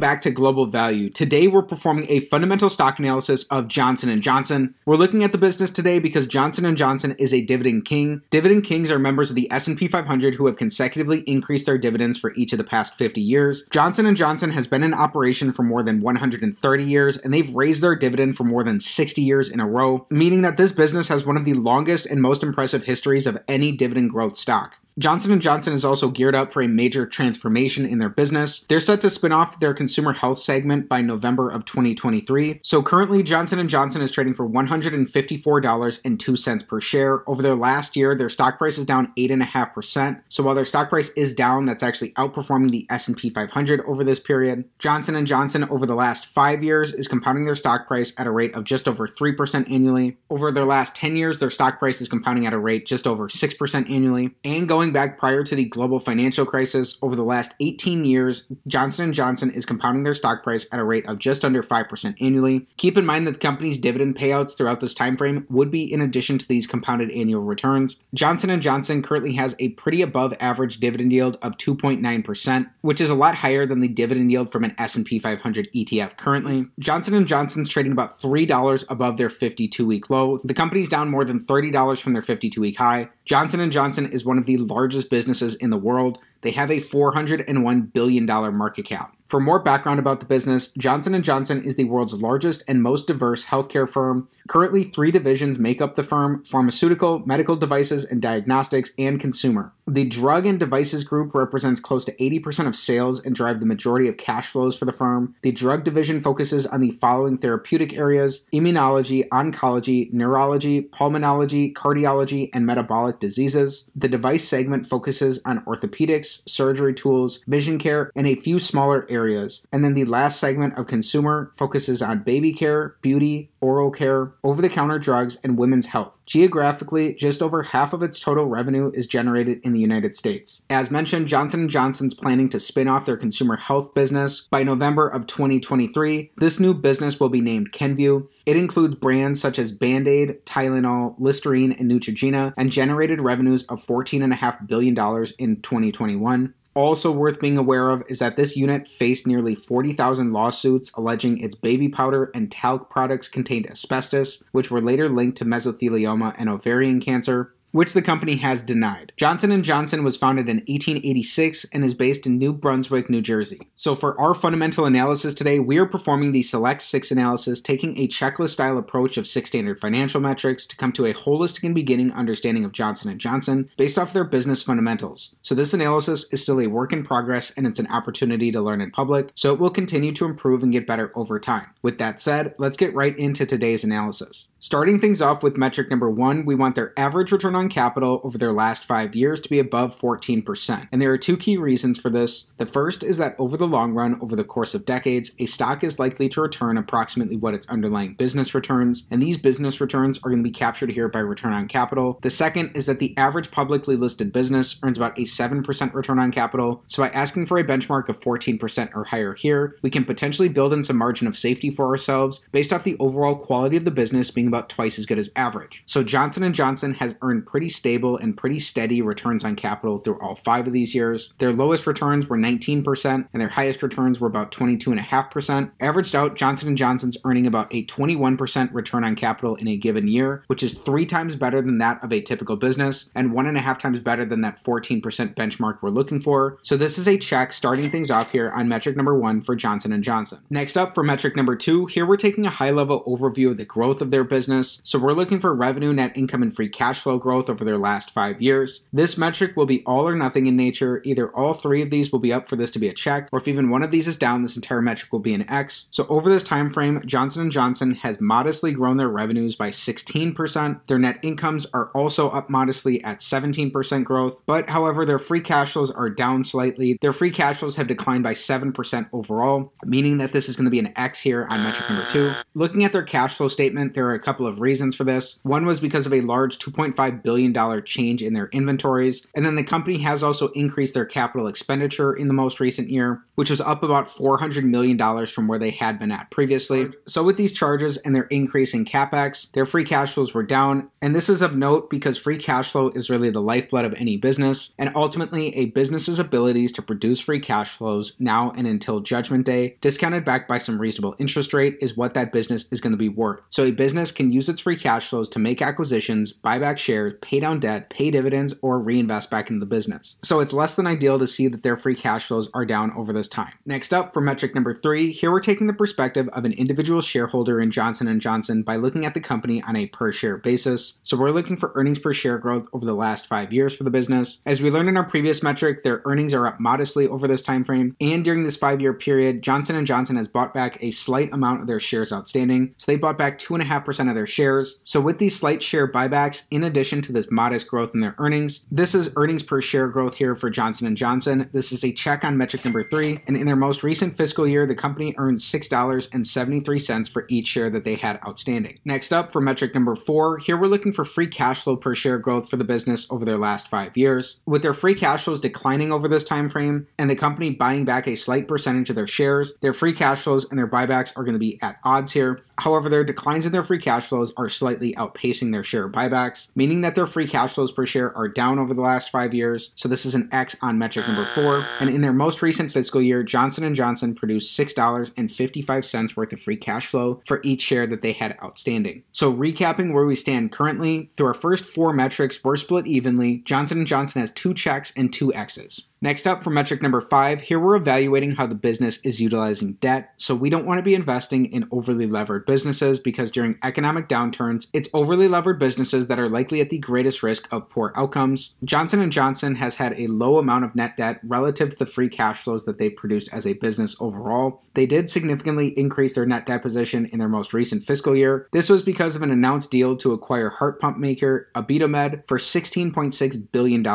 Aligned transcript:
back 0.00 0.22
to 0.22 0.30
Global 0.30 0.64
Value. 0.64 1.10
Today 1.10 1.46
we're 1.46 1.62
performing 1.62 2.06
a 2.08 2.20
fundamental 2.20 2.70
stock 2.70 2.98
analysis 2.98 3.44
of 3.44 3.68
Johnson 3.68 4.20
& 4.20 4.22
Johnson. 4.22 4.74
We're 4.86 4.96
looking 4.96 5.22
at 5.22 5.32
the 5.32 5.38
business 5.38 5.70
today 5.70 5.98
because 5.98 6.26
Johnson 6.26 6.74
& 6.74 6.76
Johnson 6.76 7.14
is 7.18 7.34
a 7.34 7.42
dividend 7.42 7.84
king. 7.84 8.22
Dividend 8.30 8.64
kings 8.64 8.90
are 8.90 8.98
members 8.98 9.28
of 9.28 9.36
the 9.36 9.52
S&P 9.52 9.86
500 9.86 10.34
who 10.34 10.46
have 10.46 10.56
consecutively 10.56 11.20
increased 11.20 11.66
their 11.66 11.76
dividends 11.76 12.18
for 12.18 12.34
each 12.34 12.52
of 12.52 12.56
the 12.56 12.64
past 12.64 12.94
50 12.94 13.20
years. 13.20 13.66
Johnson 13.70 14.12
& 14.14 14.16
Johnson 14.16 14.52
has 14.52 14.66
been 14.66 14.82
in 14.82 14.94
operation 14.94 15.52
for 15.52 15.62
more 15.62 15.82
than 15.82 16.00
130 16.00 16.84
years 16.84 17.18
and 17.18 17.34
they've 17.34 17.54
raised 17.54 17.82
their 17.82 17.94
dividend 17.94 18.38
for 18.38 18.44
more 18.44 18.64
than 18.64 18.80
60 18.80 19.20
years 19.20 19.50
in 19.50 19.60
a 19.60 19.68
row, 19.68 20.06
meaning 20.08 20.40
that 20.42 20.56
this 20.56 20.72
business 20.72 21.08
has 21.08 21.26
one 21.26 21.36
of 21.36 21.44
the 21.44 21.54
longest 21.54 22.06
and 22.06 22.22
most 22.22 22.42
impressive 22.42 22.84
histories 22.84 23.26
of 23.26 23.38
any 23.46 23.70
dividend 23.70 24.10
growth 24.10 24.38
stock. 24.38 24.76
Johnson 25.00 25.40
& 25.40 25.42
Johnson 25.42 25.72
is 25.72 25.82
also 25.82 26.10
geared 26.10 26.34
up 26.34 26.52
for 26.52 26.60
a 26.60 26.68
major 26.68 27.06
transformation 27.06 27.86
in 27.86 27.98
their 27.98 28.10
business. 28.10 28.66
They're 28.68 28.80
set 28.80 29.00
to 29.00 29.08
spin 29.08 29.32
off 29.32 29.58
their 29.58 29.72
consumer 29.72 30.12
health 30.12 30.40
segment 30.40 30.90
by 30.90 31.00
November 31.00 31.48
of 31.48 31.64
2023. 31.64 32.60
So 32.62 32.82
currently 32.82 33.22
Johnson 33.22 33.66
& 33.68 33.70
Johnson 33.70 34.02
is 34.02 34.12
trading 34.12 34.34
for 34.34 34.46
$154.02 34.46 36.68
per 36.68 36.80
share. 36.82 37.22
Over 37.26 37.40
their 37.40 37.54
last 37.54 37.96
year, 37.96 38.14
their 38.14 38.28
stock 38.28 38.58
price 38.58 38.76
is 38.76 38.84
down 38.84 39.10
8.5%. 39.16 40.20
So 40.28 40.42
while 40.42 40.54
their 40.54 40.66
stock 40.66 40.90
price 40.90 41.08
is 41.16 41.34
down, 41.34 41.64
that's 41.64 41.82
actually 41.82 42.10
outperforming 42.12 42.70
the 42.70 42.86
S&P 42.90 43.30
500 43.30 43.80
over 43.86 44.04
this 44.04 44.20
period. 44.20 44.64
Johnson 44.78 45.24
& 45.26 45.26
Johnson 45.26 45.64
over 45.70 45.86
the 45.86 45.94
last 45.94 46.26
5 46.26 46.62
years 46.62 46.92
is 46.92 47.08
compounding 47.08 47.46
their 47.46 47.56
stock 47.56 47.88
price 47.88 48.12
at 48.18 48.26
a 48.26 48.30
rate 48.30 48.54
of 48.54 48.64
just 48.64 48.86
over 48.86 49.08
3% 49.08 49.70
annually. 49.70 50.18
Over 50.28 50.52
their 50.52 50.66
last 50.66 50.94
10 50.94 51.16
years, 51.16 51.38
their 51.38 51.50
stock 51.50 51.78
price 51.78 52.02
is 52.02 52.08
compounding 52.10 52.46
at 52.46 52.52
a 52.52 52.58
rate 52.58 52.84
just 52.84 53.06
over 53.06 53.30
6% 53.30 53.90
annually. 53.90 54.34
And 54.44 54.68
going 54.68 54.89
Going 54.90 55.08
back 55.08 55.18
prior 55.18 55.44
to 55.44 55.54
the 55.54 55.66
global 55.66 56.00
financial 56.00 56.44
crisis, 56.44 56.98
over 57.00 57.14
the 57.14 57.22
last 57.22 57.54
18 57.60 58.04
years, 58.04 58.50
Johnson 58.66 59.12
& 59.12 59.14
Johnson 59.14 59.52
is 59.52 59.64
compounding 59.64 60.02
their 60.02 60.16
stock 60.16 60.42
price 60.42 60.66
at 60.72 60.80
a 60.80 60.84
rate 60.84 61.06
of 61.06 61.20
just 61.20 61.44
under 61.44 61.62
5% 61.62 62.16
annually. 62.20 62.66
Keep 62.76 62.98
in 62.98 63.06
mind 63.06 63.24
that 63.28 63.34
the 63.34 63.38
company's 63.38 63.78
dividend 63.78 64.16
payouts 64.16 64.56
throughout 64.56 64.80
this 64.80 64.92
time 64.92 65.16
frame 65.16 65.46
would 65.48 65.70
be 65.70 65.84
in 65.84 66.00
addition 66.00 66.38
to 66.38 66.48
these 66.48 66.66
compounded 66.66 67.08
annual 67.12 67.42
returns. 67.42 68.00
Johnson 68.14 68.60
& 68.60 68.62
Johnson 68.62 69.00
currently 69.00 69.34
has 69.34 69.54
a 69.60 69.68
pretty 69.68 70.02
above 70.02 70.34
average 70.40 70.80
dividend 70.80 71.12
yield 71.12 71.38
of 71.40 71.56
2.9%, 71.56 72.70
which 72.80 73.00
is 73.00 73.10
a 73.10 73.14
lot 73.14 73.36
higher 73.36 73.66
than 73.66 73.78
the 73.78 73.86
dividend 73.86 74.32
yield 74.32 74.50
from 74.50 74.64
an 74.64 74.74
S&P 74.76 75.20
500 75.20 75.68
ETF 75.72 76.16
currently. 76.16 76.66
Johnson 76.80 77.24
& 77.26 77.28
Johnson's 77.28 77.68
trading 77.68 77.92
about 77.92 78.18
$3 78.18 78.90
above 78.90 79.18
their 79.18 79.28
52-week 79.28 80.10
low. 80.10 80.40
The 80.42 80.52
company's 80.52 80.88
down 80.88 81.10
more 81.10 81.24
than 81.24 81.46
$30 81.46 82.00
from 82.00 82.12
their 82.12 82.22
52-week 82.22 82.76
high. 82.76 83.08
Johnson 83.30 83.70
& 83.70 83.70
Johnson 83.70 84.10
is 84.10 84.24
one 84.24 84.38
of 84.38 84.46
the 84.46 84.56
largest 84.56 85.08
businesses 85.08 85.54
in 85.54 85.70
the 85.70 85.76
world. 85.76 86.18
They 86.40 86.50
have 86.50 86.68
a 86.68 86.80
$401 86.80 87.92
billion 87.92 88.26
market 88.26 88.86
cap. 88.86 89.14
For 89.28 89.38
more 89.38 89.60
background 89.60 90.00
about 90.00 90.18
the 90.18 90.26
business, 90.26 90.72
Johnson 90.76 91.22
& 91.22 91.22
Johnson 91.22 91.62
is 91.62 91.76
the 91.76 91.84
world's 91.84 92.14
largest 92.14 92.64
and 92.66 92.82
most 92.82 93.06
diverse 93.06 93.44
healthcare 93.44 93.88
firm. 93.88 94.28
Currently, 94.48 94.82
3 94.82 95.12
divisions 95.12 95.60
make 95.60 95.80
up 95.80 95.94
the 95.94 96.02
firm: 96.02 96.42
pharmaceutical, 96.42 97.20
medical 97.20 97.54
devices 97.54 98.04
and 98.04 98.20
diagnostics, 98.20 98.90
and 98.98 99.20
consumer. 99.20 99.72
The 99.90 100.04
drug 100.04 100.46
and 100.46 100.56
devices 100.56 101.02
group 101.02 101.34
represents 101.34 101.80
close 101.80 102.04
to 102.04 102.14
80% 102.14 102.68
of 102.68 102.76
sales 102.76 103.18
and 103.18 103.34
drive 103.34 103.58
the 103.58 103.66
majority 103.66 104.06
of 104.06 104.16
cash 104.16 104.46
flows 104.46 104.76
for 104.76 104.84
the 104.84 104.92
firm. 104.92 105.34
The 105.42 105.50
drug 105.50 105.82
division 105.82 106.20
focuses 106.20 106.64
on 106.64 106.80
the 106.80 106.92
following 106.92 107.36
therapeutic 107.36 107.92
areas: 107.94 108.44
immunology, 108.52 109.26
oncology, 109.30 110.12
neurology, 110.12 110.82
pulmonology, 110.82 111.72
cardiology, 111.72 112.50
and 112.54 112.64
metabolic 112.64 113.18
diseases. 113.18 113.90
The 113.96 114.08
device 114.08 114.46
segment 114.46 114.86
focuses 114.86 115.40
on 115.44 115.64
orthopedics, 115.64 116.48
surgery 116.48 116.94
tools, 116.94 117.40
vision 117.48 117.76
care, 117.80 118.12
and 118.14 118.28
a 118.28 118.36
few 118.36 118.60
smaller 118.60 119.08
areas. 119.10 119.62
And 119.72 119.84
then 119.84 119.94
the 119.94 120.04
last 120.04 120.38
segment 120.38 120.78
of 120.78 120.86
consumer 120.86 121.52
focuses 121.56 122.00
on 122.00 122.22
baby 122.22 122.52
care, 122.52 122.94
beauty, 123.02 123.49
oral 123.60 123.90
care, 123.90 124.34
over 124.42 124.62
the 124.62 124.68
counter 124.68 124.98
drugs, 124.98 125.38
and 125.42 125.58
women's 125.58 125.86
health. 125.86 126.20
Geographically, 126.26 127.14
just 127.14 127.42
over 127.42 127.62
half 127.62 127.92
of 127.92 128.02
its 128.02 128.18
total 128.20 128.46
revenue 128.46 128.90
is 128.94 129.06
generated 129.06 129.60
in 129.62 129.72
the 129.72 129.80
United 129.80 130.14
States. 130.16 130.62
As 130.70 130.90
mentioned, 130.90 131.28
Johnson 131.28 131.68
& 131.68 131.70
Johnson's 131.70 132.14
planning 132.14 132.48
to 132.50 132.60
spin 132.60 132.88
off 132.88 133.06
their 133.06 133.16
consumer 133.16 133.56
health 133.56 133.94
business 133.94 134.42
by 134.42 134.62
November 134.62 135.08
of 135.08 135.26
2023. 135.26 136.32
This 136.36 136.60
new 136.60 136.74
business 136.74 137.20
will 137.20 137.28
be 137.28 137.40
named 137.40 137.72
Kenvue. 137.72 138.28
It 138.46 138.56
includes 138.56 138.96
brands 138.96 139.40
such 139.40 139.58
as 139.58 139.72
Band-Aid, 139.72 140.44
Tylenol, 140.46 141.14
Listerine, 141.18 141.72
and 141.72 141.90
Neutrogena, 141.90 142.54
and 142.56 142.72
generated 142.72 143.20
revenues 143.20 143.64
of 143.64 143.84
$14.5 143.84 144.66
billion 144.66 144.96
in 145.38 145.60
2021. 145.62 146.54
Also 146.74 147.10
worth 147.10 147.40
being 147.40 147.58
aware 147.58 147.90
of 147.90 148.04
is 148.08 148.20
that 148.20 148.36
this 148.36 148.56
unit 148.56 148.86
faced 148.86 149.26
nearly 149.26 149.54
40,000 149.54 150.32
lawsuits 150.32 150.92
alleging 150.94 151.38
its 151.38 151.56
baby 151.56 151.88
powder 151.88 152.30
and 152.32 152.50
talc 152.50 152.88
products 152.88 153.28
contained 153.28 153.68
asbestos, 153.68 154.42
which 154.52 154.70
were 154.70 154.80
later 154.80 155.08
linked 155.08 155.36
to 155.38 155.44
mesothelioma 155.44 156.34
and 156.38 156.48
ovarian 156.48 157.00
cancer 157.00 157.52
which 157.72 157.92
the 157.92 158.02
company 158.02 158.36
has 158.36 158.62
denied. 158.62 159.12
Johnson 159.16 159.62
& 159.62 159.64
Johnson 159.64 160.04
was 160.04 160.16
founded 160.16 160.48
in 160.48 160.58
1886 160.58 161.66
and 161.72 161.84
is 161.84 161.94
based 161.94 162.26
in 162.26 162.38
New 162.38 162.52
Brunswick, 162.52 163.10
New 163.10 163.20
Jersey. 163.20 163.60
So 163.76 163.94
for 163.94 164.20
our 164.20 164.34
fundamental 164.34 164.86
analysis 164.86 165.34
today, 165.34 165.58
we 165.58 165.78
are 165.78 165.86
performing 165.86 166.32
the 166.32 166.42
Select 166.42 166.82
6 166.82 167.10
analysis, 167.10 167.60
taking 167.60 167.98
a 167.98 168.08
checklist 168.08 168.50
style 168.50 168.78
approach 168.78 169.16
of 169.16 169.26
six 169.26 169.50
standard 169.50 169.80
financial 169.80 170.20
metrics 170.20 170.66
to 170.66 170.76
come 170.76 170.92
to 170.92 171.06
a 171.06 171.14
holistic 171.14 171.64
and 171.64 171.74
beginning 171.74 172.12
understanding 172.12 172.64
of 172.64 172.72
Johnson 172.72 173.16
& 173.18 173.20
Johnson 173.20 173.70
based 173.76 173.98
off 173.98 174.12
their 174.12 174.24
business 174.24 174.62
fundamentals. 174.62 175.34
So 175.42 175.54
this 175.54 175.74
analysis 175.74 176.26
is 176.32 176.42
still 176.42 176.60
a 176.60 176.66
work 176.66 176.92
in 176.92 177.04
progress 177.04 177.52
and 177.56 177.66
it's 177.66 177.78
an 177.78 177.86
opportunity 177.88 178.52
to 178.52 178.60
learn 178.60 178.80
in 178.80 178.90
public, 178.90 179.30
so 179.34 179.52
it 179.52 179.60
will 179.60 179.70
continue 179.70 180.12
to 180.14 180.24
improve 180.24 180.62
and 180.62 180.72
get 180.72 180.86
better 180.86 181.12
over 181.14 181.38
time. 181.38 181.66
With 181.82 181.98
that 181.98 182.20
said, 182.20 182.54
let's 182.58 182.76
get 182.76 182.94
right 182.94 183.16
into 183.16 183.46
today's 183.46 183.84
analysis. 183.84 184.48
Starting 184.58 185.00
things 185.00 185.22
off 185.22 185.42
with 185.42 185.56
metric 185.56 185.88
number 185.88 186.10
1, 186.10 186.44
we 186.44 186.54
want 186.54 186.74
their 186.74 186.92
average 186.98 187.32
return 187.32 187.54
on 187.54 187.59
on 187.60 187.68
capital 187.68 188.20
over 188.24 188.36
their 188.36 188.52
last 188.52 188.84
five 188.84 189.14
years 189.14 189.40
to 189.40 189.48
be 189.48 189.58
above 189.60 189.98
14%. 189.98 190.88
And 190.90 191.00
there 191.00 191.12
are 191.12 191.18
two 191.18 191.36
key 191.36 191.56
reasons 191.56 192.00
for 192.00 192.10
this. 192.10 192.46
The 192.56 192.66
first 192.66 193.04
is 193.04 193.18
that 193.18 193.36
over 193.38 193.56
the 193.56 193.68
long 193.68 193.92
run, 193.92 194.18
over 194.20 194.34
the 194.34 194.44
course 194.44 194.74
of 194.74 194.84
decades, 194.84 195.32
a 195.38 195.46
stock 195.46 195.84
is 195.84 195.98
likely 195.98 196.28
to 196.30 196.40
return 196.40 196.76
approximately 196.76 197.36
what 197.36 197.54
its 197.54 197.68
underlying 197.68 198.14
business 198.14 198.54
returns, 198.54 199.06
and 199.10 199.22
these 199.22 199.38
business 199.38 199.80
returns 199.80 200.18
are 200.18 200.30
going 200.30 200.42
to 200.42 200.48
be 200.48 200.50
captured 200.50 200.90
here 200.90 201.08
by 201.08 201.20
return 201.20 201.52
on 201.52 201.68
capital. 201.68 202.18
The 202.22 202.30
second 202.30 202.72
is 202.74 202.86
that 202.86 202.98
the 202.98 203.16
average 203.16 203.50
publicly 203.50 203.96
listed 203.96 204.32
business 204.32 204.78
earns 204.82 204.98
about 204.98 205.18
a 205.18 205.22
7% 205.22 205.94
return 205.94 206.18
on 206.18 206.32
capital, 206.32 206.82
so 206.86 207.02
by 207.02 207.10
asking 207.10 207.46
for 207.46 207.58
a 207.58 207.64
benchmark 207.64 208.08
of 208.08 208.18
14% 208.20 208.90
or 208.94 209.04
higher 209.04 209.34
here, 209.34 209.76
we 209.82 209.90
can 209.90 210.04
potentially 210.04 210.48
build 210.48 210.72
in 210.72 210.82
some 210.82 210.96
margin 210.96 211.26
of 211.26 211.36
safety 211.36 211.70
for 211.70 211.86
ourselves 211.86 212.40
based 212.52 212.72
off 212.72 212.84
the 212.84 212.96
overall 212.98 213.36
quality 213.36 213.76
of 213.76 213.84
the 213.84 213.90
business 213.90 214.30
being 214.30 214.46
about 214.46 214.68
twice 214.68 214.98
as 214.98 215.06
good 215.06 215.18
as 215.18 215.30
average. 215.36 215.82
So 215.86 216.02
Johnson 216.02 216.50
& 216.52 216.54
Johnson 216.54 216.94
has 216.94 217.16
earned 217.22 217.46
pretty 217.50 217.68
stable 217.68 218.16
and 218.16 218.36
pretty 218.36 218.58
steady 218.58 219.02
returns 219.02 219.44
on 219.44 219.56
capital 219.56 219.98
through 219.98 220.20
all 220.20 220.36
five 220.36 220.66
of 220.66 220.72
these 220.72 220.94
years. 220.94 221.32
Their 221.38 221.52
lowest 221.52 221.86
returns 221.86 222.28
were 222.28 222.38
19%, 222.38 223.28
and 223.32 223.40
their 223.40 223.48
highest 223.48 223.82
returns 223.82 224.20
were 224.20 224.28
about 224.28 224.52
22.5%. 224.52 225.70
Averaged 225.80 226.14
out, 226.14 226.36
Johnson 226.36 226.76
& 226.76 226.76
Johnson's 226.76 227.16
earning 227.24 227.46
about 227.46 227.74
a 227.74 227.84
21% 227.86 228.72
return 228.72 229.04
on 229.04 229.16
capital 229.16 229.56
in 229.56 229.68
a 229.68 229.76
given 229.76 230.06
year, 230.06 230.44
which 230.46 230.62
is 230.62 230.74
three 230.74 231.06
times 231.06 231.36
better 231.36 231.60
than 231.60 231.78
that 231.78 232.02
of 232.04 232.12
a 232.12 232.20
typical 232.20 232.56
business, 232.56 233.10
and 233.14 233.32
one 233.32 233.46
and 233.46 233.56
a 233.56 233.60
half 233.60 233.78
times 233.78 233.98
better 233.98 234.24
than 234.24 234.40
that 234.42 234.62
14% 234.62 235.00
benchmark 235.34 235.78
we're 235.82 235.90
looking 235.90 236.20
for. 236.20 236.58
So 236.62 236.76
this 236.76 236.98
is 236.98 237.08
a 237.08 237.18
check 237.18 237.52
starting 237.52 237.90
things 237.90 238.10
off 238.10 238.30
here 238.30 238.50
on 238.50 238.68
metric 238.68 238.96
number 238.96 239.18
one 239.18 239.40
for 239.40 239.56
Johnson 239.56 240.00
& 240.02 240.04
Johnson. 240.04 240.38
Next 240.50 240.76
up 240.76 240.94
for 240.94 241.02
metric 241.02 241.36
number 241.36 241.56
two, 241.56 241.86
here 241.86 242.06
we're 242.06 242.16
taking 242.16 242.46
a 242.46 242.50
high 242.50 242.70
level 242.70 243.02
overview 243.04 243.50
of 243.50 243.56
the 243.56 243.64
growth 243.64 244.00
of 244.00 244.10
their 244.10 244.24
business. 244.24 244.80
So 244.84 244.98
we're 244.98 245.12
looking 245.12 245.40
for 245.40 245.54
revenue, 245.54 245.92
net 245.92 246.16
income, 246.16 246.42
and 246.42 246.54
free 246.54 246.68
cash 246.68 247.00
flow 247.00 247.18
growth 247.18 247.39
over 247.48 247.64
their 247.64 247.78
last 247.78 248.10
five 248.10 248.42
years. 248.42 248.84
This 248.92 249.16
metric 249.16 249.56
will 249.56 249.66
be 249.66 249.82
all 249.86 250.06
or 250.06 250.16
nothing 250.16 250.46
in 250.46 250.56
nature. 250.56 251.00
Either 251.04 251.30
all 251.30 251.54
three 251.54 251.80
of 251.80 251.90
these 251.90 252.12
will 252.12 252.18
be 252.18 252.32
up 252.32 252.48
for 252.48 252.56
this 252.56 252.70
to 252.72 252.78
be 252.78 252.88
a 252.88 252.94
check, 252.94 253.28
or 253.32 253.38
if 253.38 253.48
even 253.48 253.70
one 253.70 253.82
of 253.82 253.90
these 253.90 254.08
is 254.08 254.18
down, 254.18 254.42
this 254.42 254.56
entire 254.56 254.82
metric 254.82 255.12
will 255.12 255.20
be 255.20 255.34
an 255.34 255.48
X. 255.48 255.86
So 255.90 256.06
over 256.08 256.28
this 256.28 256.44
time 256.44 256.72
frame, 256.72 257.00
Johnson 257.06 257.50
& 257.50 257.52
Johnson 257.52 257.92
has 257.94 258.20
modestly 258.20 258.72
grown 258.72 258.96
their 258.96 259.08
revenues 259.08 259.56
by 259.56 259.70
16%. 259.70 260.80
Their 260.88 260.98
net 260.98 261.18
incomes 261.22 261.66
are 261.66 261.90
also 261.94 262.30
up 262.30 262.50
modestly 262.50 263.02
at 263.04 263.20
17% 263.20 264.04
growth, 264.04 264.40
but 264.46 264.68
however, 264.68 265.06
their 265.06 265.18
free 265.18 265.40
cash 265.40 265.72
flows 265.72 265.90
are 265.90 266.10
down 266.10 266.44
slightly. 266.44 266.98
Their 267.00 267.12
free 267.12 267.30
cash 267.30 267.58
flows 267.58 267.76
have 267.76 267.86
declined 267.86 268.24
by 268.24 268.34
7% 268.34 269.08
overall, 269.12 269.72
meaning 269.84 270.18
that 270.18 270.32
this 270.32 270.48
is 270.48 270.56
going 270.56 270.64
to 270.64 270.70
be 270.70 270.78
an 270.78 270.92
X 270.96 271.20
here 271.20 271.46
on 271.50 271.62
metric 271.62 271.88
number 271.88 272.06
two. 272.10 272.32
Looking 272.54 272.84
at 272.84 272.92
their 272.92 273.02
cash 273.02 273.36
flow 273.36 273.48
statement, 273.48 273.94
there 273.94 274.06
are 274.06 274.14
a 274.14 274.20
couple 274.20 274.46
of 274.46 274.60
reasons 274.60 274.96
for 274.96 275.04
this. 275.04 275.38
One 275.42 275.66
was 275.66 275.80
because 275.80 276.06
of 276.06 276.12
a 276.12 276.20
large 276.20 276.58
$2.5 276.58 277.22
billion 277.22 277.29
billion 277.30 277.52
dollar 277.52 277.80
change 277.80 278.24
in 278.24 278.34
their 278.34 278.48
inventories. 278.48 279.24
And 279.36 279.46
then 279.46 279.54
the 279.54 279.62
company 279.62 279.98
has 279.98 280.24
also 280.24 280.48
increased 280.48 280.94
their 280.94 281.04
capital 281.04 281.46
expenditure 281.46 282.12
in 282.12 282.26
the 282.26 282.34
most 282.34 282.58
recent 282.58 282.90
year, 282.90 283.22
which 283.36 283.50
was 283.50 283.60
up 283.60 283.84
about 283.84 284.08
$400 284.08 284.64
million 284.64 284.98
from 285.28 285.46
where 285.46 285.60
they 285.60 285.70
had 285.70 286.00
been 286.00 286.10
at 286.10 286.28
previously. 286.32 286.88
So 287.06 287.22
with 287.22 287.36
these 287.36 287.52
charges 287.52 287.98
and 287.98 288.16
their 288.16 288.24
increase 288.24 288.74
in 288.74 288.84
capex, 288.84 289.52
their 289.52 289.64
free 289.64 289.84
cash 289.84 290.14
flows 290.14 290.34
were 290.34 290.42
down. 290.42 290.90
And 291.00 291.14
this 291.14 291.28
is 291.28 291.40
of 291.40 291.54
note 291.54 291.88
because 291.88 292.18
free 292.18 292.36
cash 292.36 292.72
flow 292.72 292.88
is 292.88 293.10
really 293.10 293.30
the 293.30 293.40
lifeblood 293.40 293.84
of 293.84 293.94
any 293.94 294.16
business. 294.16 294.72
And 294.76 294.90
ultimately, 294.96 295.54
a 295.56 295.66
business's 295.66 296.18
abilities 296.18 296.72
to 296.72 296.82
produce 296.82 297.20
free 297.20 297.38
cash 297.38 297.70
flows 297.70 298.16
now 298.18 298.50
and 298.56 298.66
until 298.66 298.98
judgment 298.98 299.46
day, 299.46 299.76
discounted 299.80 300.24
back 300.24 300.48
by 300.48 300.58
some 300.58 300.80
reasonable 300.80 301.14
interest 301.20 301.54
rate, 301.54 301.78
is 301.80 301.96
what 301.96 302.14
that 302.14 302.32
business 302.32 302.66
is 302.72 302.80
going 302.80 302.92
to 302.92 302.96
be 302.96 303.08
worth. 303.08 303.40
So 303.50 303.62
a 303.62 303.70
business 303.70 304.10
can 304.10 304.32
use 304.32 304.48
its 304.48 304.60
free 304.60 304.76
cash 304.76 305.08
flows 305.08 305.30
to 305.30 305.38
make 305.38 305.62
acquisitions, 305.62 306.32
buy 306.32 306.58
back 306.58 306.76
shares, 306.76 307.14
pay 307.20 307.40
down 307.40 307.60
debt, 307.60 307.90
pay 307.90 308.10
dividends, 308.10 308.54
or 308.62 308.80
reinvest 308.80 309.30
back 309.30 309.50
into 309.50 309.60
the 309.60 309.66
business. 309.66 310.16
So 310.22 310.40
it's 310.40 310.52
less 310.52 310.74
than 310.74 310.86
ideal 310.86 311.18
to 311.18 311.26
see 311.26 311.48
that 311.48 311.62
their 311.62 311.76
free 311.76 311.94
cash 311.94 312.26
flows 312.26 312.50
are 312.54 312.66
down 312.66 312.92
over 312.96 313.12
this 313.12 313.28
time. 313.28 313.52
Next 313.64 313.92
up, 313.92 314.12
for 314.12 314.20
metric 314.20 314.54
number 314.54 314.74
three, 314.74 315.12
here 315.12 315.30
we're 315.30 315.40
taking 315.40 315.66
the 315.66 315.72
perspective 315.72 316.28
of 316.28 316.44
an 316.44 316.52
individual 316.52 317.00
shareholder 317.00 317.60
in 317.60 317.70
Johnson 317.70 318.20
& 318.20 318.20
Johnson 318.20 318.62
by 318.62 318.76
looking 318.76 319.04
at 319.04 319.14
the 319.14 319.20
company 319.20 319.62
on 319.62 319.76
a 319.76 319.86
per 319.86 320.12
share 320.12 320.36
basis. 320.36 320.98
So 321.02 321.16
we're 321.16 321.30
looking 321.30 321.56
for 321.56 321.72
earnings 321.74 321.98
per 321.98 322.12
share 322.12 322.38
growth 322.38 322.68
over 322.72 322.84
the 322.84 322.94
last 322.94 323.26
five 323.26 323.52
years 323.52 323.76
for 323.76 323.84
the 323.84 323.90
business. 323.90 324.40
As 324.46 324.60
we 324.60 324.70
learned 324.70 324.88
in 324.88 324.96
our 324.96 325.04
previous 325.04 325.42
metric, 325.42 325.82
their 325.82 326.02
earnings 326.04 326.34
are 326.34 326.46
up 326.46 326.60
modestly 326.60 327.06
over 327.06 327.28
this 327.28 327.42
time 327.42 327.64
frame, 327.64 327.96
and 328.00 328.24
during 328.24 328.44
this 328.44 328.56
five-year 328.56 328.94
period, 328.94 329.42
Johnson 329.42 329.84
& 329.84 329.86
Johnson 329.86 330.16
has 330.16 330.28
bought 330.28 330.54
back 330.54 330.78
a 330.80 330.90
slight 330.90 331.32
amount 331.32 331.60
of 331.60 331.66
their 331.66 331.80
shares 331.80 332.12
outstanding. 332.12 332.74
So 332.78 332.92
they 332.92 332.96
bought 332.96 333.18
back 333.18 333.38
2.5% 333.38 334.08
of 334.08 334.14
their 334.14 334.26
shares. 334.26 334.80
So 334.82 335.00
with 335.00 335.18
these 335.18 335.36
slight 335.36 335.62
share 335.62 335.90
buybacks, 335.90 336.44
in 336.50 336.64
addition 336.64 337.02
to 337.02 337.09
this 337.10 337.30
modest 337.30 337.68
growth 337.68 337.94
in 337.94 338.00
their 338.00 338.14
earnings, 338.18 338.64
this 338.70 338.94
is 338.94 339.10
earnings 339.16 339.42
per 339.42 339.60
share 339.60 339.88
growth 339.88 340.16
here 340.16 340.34
for 340.34 340.50
Johnson 340.50 340.94
& 340.94 340.96
Johnson. 340.96 341.48
This 341.52 341.72
is 341.72 341.84
a 341.84 341.92
check 341.92 342.24
on 342.24 342.36
metric 342.36 342.64
number 342.64 342.82
three, 342.82 343.20
and 343.26 343.36
in 343.36 343.46
their 343.46 343.56
most 343.56 343.82
recent 343.82 344.16
fiscal 344.16 344.46
year, 344.46 344.66
the 344.66 344.74
company 344.74 345.14
earned 345.18 345.38
$6.73 345.38 347.08
for 347.08 347.26
each 347.28 347.48
share 347.48 347.70
that 347.70 347.84
they 347.84 347.94
had 347.94 348.20
outstanding. 348.26 348.78
Next 348.84 349.12
up, 349.12 349.32
for 349.32 349.40
metric 349.40 349.74
number 349.74 349.94
four, 349.94 350.38
here 350.38 350.56
we're 350.56 350.66
looking 350.66 350.92
for 350.92 351.04
free 351.04 351.26
cash 351.26 351.62
flow 351.62 351.76
per 351.76 351.94
share 351.94 352.18
growth 352.18 352.48
for 352.48 352.56
the 352.56 352.64
business 352.64 353.06
over 353.10 353.24
their 353.24 353.38
last 353.38 353.68
five 353.68 353.96
years. 353.96 354.40
With 354.46 354.62
their 354.62 354.74
free 354.74 354.94
cash 354.94 355.24
flows 355.24 355.40
declining 355.40 355.92
over 355.92 356.08
this 356.08 356.24
time 356.24 356.48
frame 356.48 356.86
and 356.98 357.10
the 357.10 357.16
company 357.16 357.50
buying 357.50 357.84
back 357.84 358.06
a 358.06 358.16
slight 358.16 358.48
percentage 358.48 358.90
of 358.90 358.96
their 358.96 359.06
shares, 359.06 359.54
their 359.60 359.72
free 359.72 359.92
cash 359.92 360.22
flows 360.22 360.48
and 360.50 360.58
their 360.58 360.68
buybacks 360.68 361.16
are 361.16 361.24
going 361.24 361.34
to 361.34 361.38
be 361.38 361.58
at 361.62 361.78
odds 361.84 362.12
here. 362.12 362.42
However, 362.58 362.88
their 362.88 363.04
declines 363.04 363.46
in 363.46 363.52
their 363.52 363.64
free 363.64 363.78
cash 363.78 364.08
flows 364.08 364.32
are 364.36 364.48
slightly 364.48 364.92
outpacing 364.94 365.52
their 365.52 365.64
share 365.64 365.88
buybacks, 365.88 366.48
meaning 366.54 366.82
that 366.82 366.94
their 367.00 367.06
free 367.06 367.26
cash 367.26 367.54
flows 367.54 367.72
per 367.72 367.86
share 367.86 368.14
are 368.14 368.28
down 368.28 368.58
over 368.58 368.74
the 368.74 368.82
last 368.82 369.08
five 369.08 369.32
years. 369.32 369.72
So 369.74 369.88
this 369.88 370.04
is 370.04 370.14
an 370.14 370.28
X 370.32 370.54
on 370.60 370.76
metric 370.76 371.08
number 371.08 371.24
four. 371.24 371.64
And 371.80 371.88
in 371.88 372.02
their 372.02 372.12
most 372.12 372.42
recent 372.42 372.72
fiscal 372.72 373.00
year, 373.00 373.22
Johnson 373.22 373.74
& 373.74 373.74
Johnson 373.74 374.14
produced 374.14 374.58
$6.55 374.58 376.16
worth 376.16 376.32
of 376.34 376.40
free 376.42 376.58
cash 376.58 376.86
flow 376.86 377.22
for 377.24 377.40
each 377.42 377.62
share 377.62 377.86
that 377.86 378.02
they 378.02 378.12
had 378.12 378.36
outstanding. 378.42 379.02
So 379.12 379.32
recapping 379.32 379.94
where 379.94 380.04
we 380.04 380.14
stand 380.14 380.52
currently, 380.52 381.10
through 381.16 381.28
our 381.28 381.34
first 381.34 381.64
four 381.64 381.94
metrics, 381.94 382.44
we're 382.44 382.56
split 382.56 382.86
evenly. 382.86 383.38
Johnson 383.46 383.86
& 383.86 383.86
Johnson 383.86 384.20
has 384.20 384.30
two 384.30 384.52
checks 384.52 384.92
and 384.94 385.10
two 385.10 385.32
X's. 385.32 385.86
Next 386.02 386.26
up 386.26 386.42
for 386.42 386.48
metric 386.48 386.80
number 386.80 387.02
five, 387.02 387.42
here 387.42 387.60
we're 387.60 387.76
evaluating 387.76 388.30
how 388.30 388.46
the 388.46 388.54
business 388.54 389.00
is 389.04 389.20
utilizing 389.20 389.74
debt. 389.74 390.14
So 390.16 390.34
we 390.34 390.48
don't 390.48 390.64
want 390.64 390.78
to 390.78 390.82
be 390.82 390.94
investing 390.94 391.52
in 391.52 391.68
overly 391.70 392.06
levered 392.06 392.46
businesses 392.46 392.98
because 392.98 393.30
during 393.30 393.58
economic 393.62 394.08
downturns, 394.08 394.68
it's 394.72 394.88
overly 394.94 395.28
levered 395.28 395.58
businesses 395.58 396.06
that 396.06 396.18
are 396.18 396.30
likely 396.30 396.62
at 396.62 396.70
the 396.70 396.78
greatest 396.78 397.22
risk 397.22 397.52
of 397.52 397.68
poor 397.68 397.92
outcomes. 397.96 398.54
Johnson 398.64 399.10
& 399.10 399.12
Johnson 399.12 399.56
has 399.56 399.74
had 399.74 400.00
a 400.00 400.06
low 400.06 400.38
amount 400.38 400.64
of 400.64 400.74
net 400.74 400.96
debt 400.96 401.20
relative 401.22 401.68
to 401.70 401.76
the 401.76 401.84
free 401.84 402.08
cash 402.08 402.42
flows 402.42 402.64
that 402.64 402.78
they 402.78 402.88
produced 402.88 403.28
as 403.34 403.46
a 403.46 403.52
business 403.52 403.94
overall. 404.00 404.62
They 404.72 404.86
did 404.86 405.10
significantly 405.10 405.78
increase 405.78 406.14
their 406.14 406.24
net 406.24 406.46
debt 406.46 406.62
position 406.62 407.06
in 407.06 407.18
their 407.18 407.28
most 407.28 407.52
recent 407.52 407.84
fiscal 407.84 408.16
year. 408.16 408.48
This 408.52 408.70
was 408.70 408.82
because 408.82 409.16
of 409.16 409.22
an 409.22 409.30
announced 409.30 409.70
deal 409.70 409.96
to 409.98 410.12
acquire 410.12 410.48
heart 410.48 410.80
pump 410.80 410.96
maker 410.96 411.50
Abiomed 411.54 412.22
for 412.26 412.38
$16.6 412.38 413.52
billion. 413.52 413.86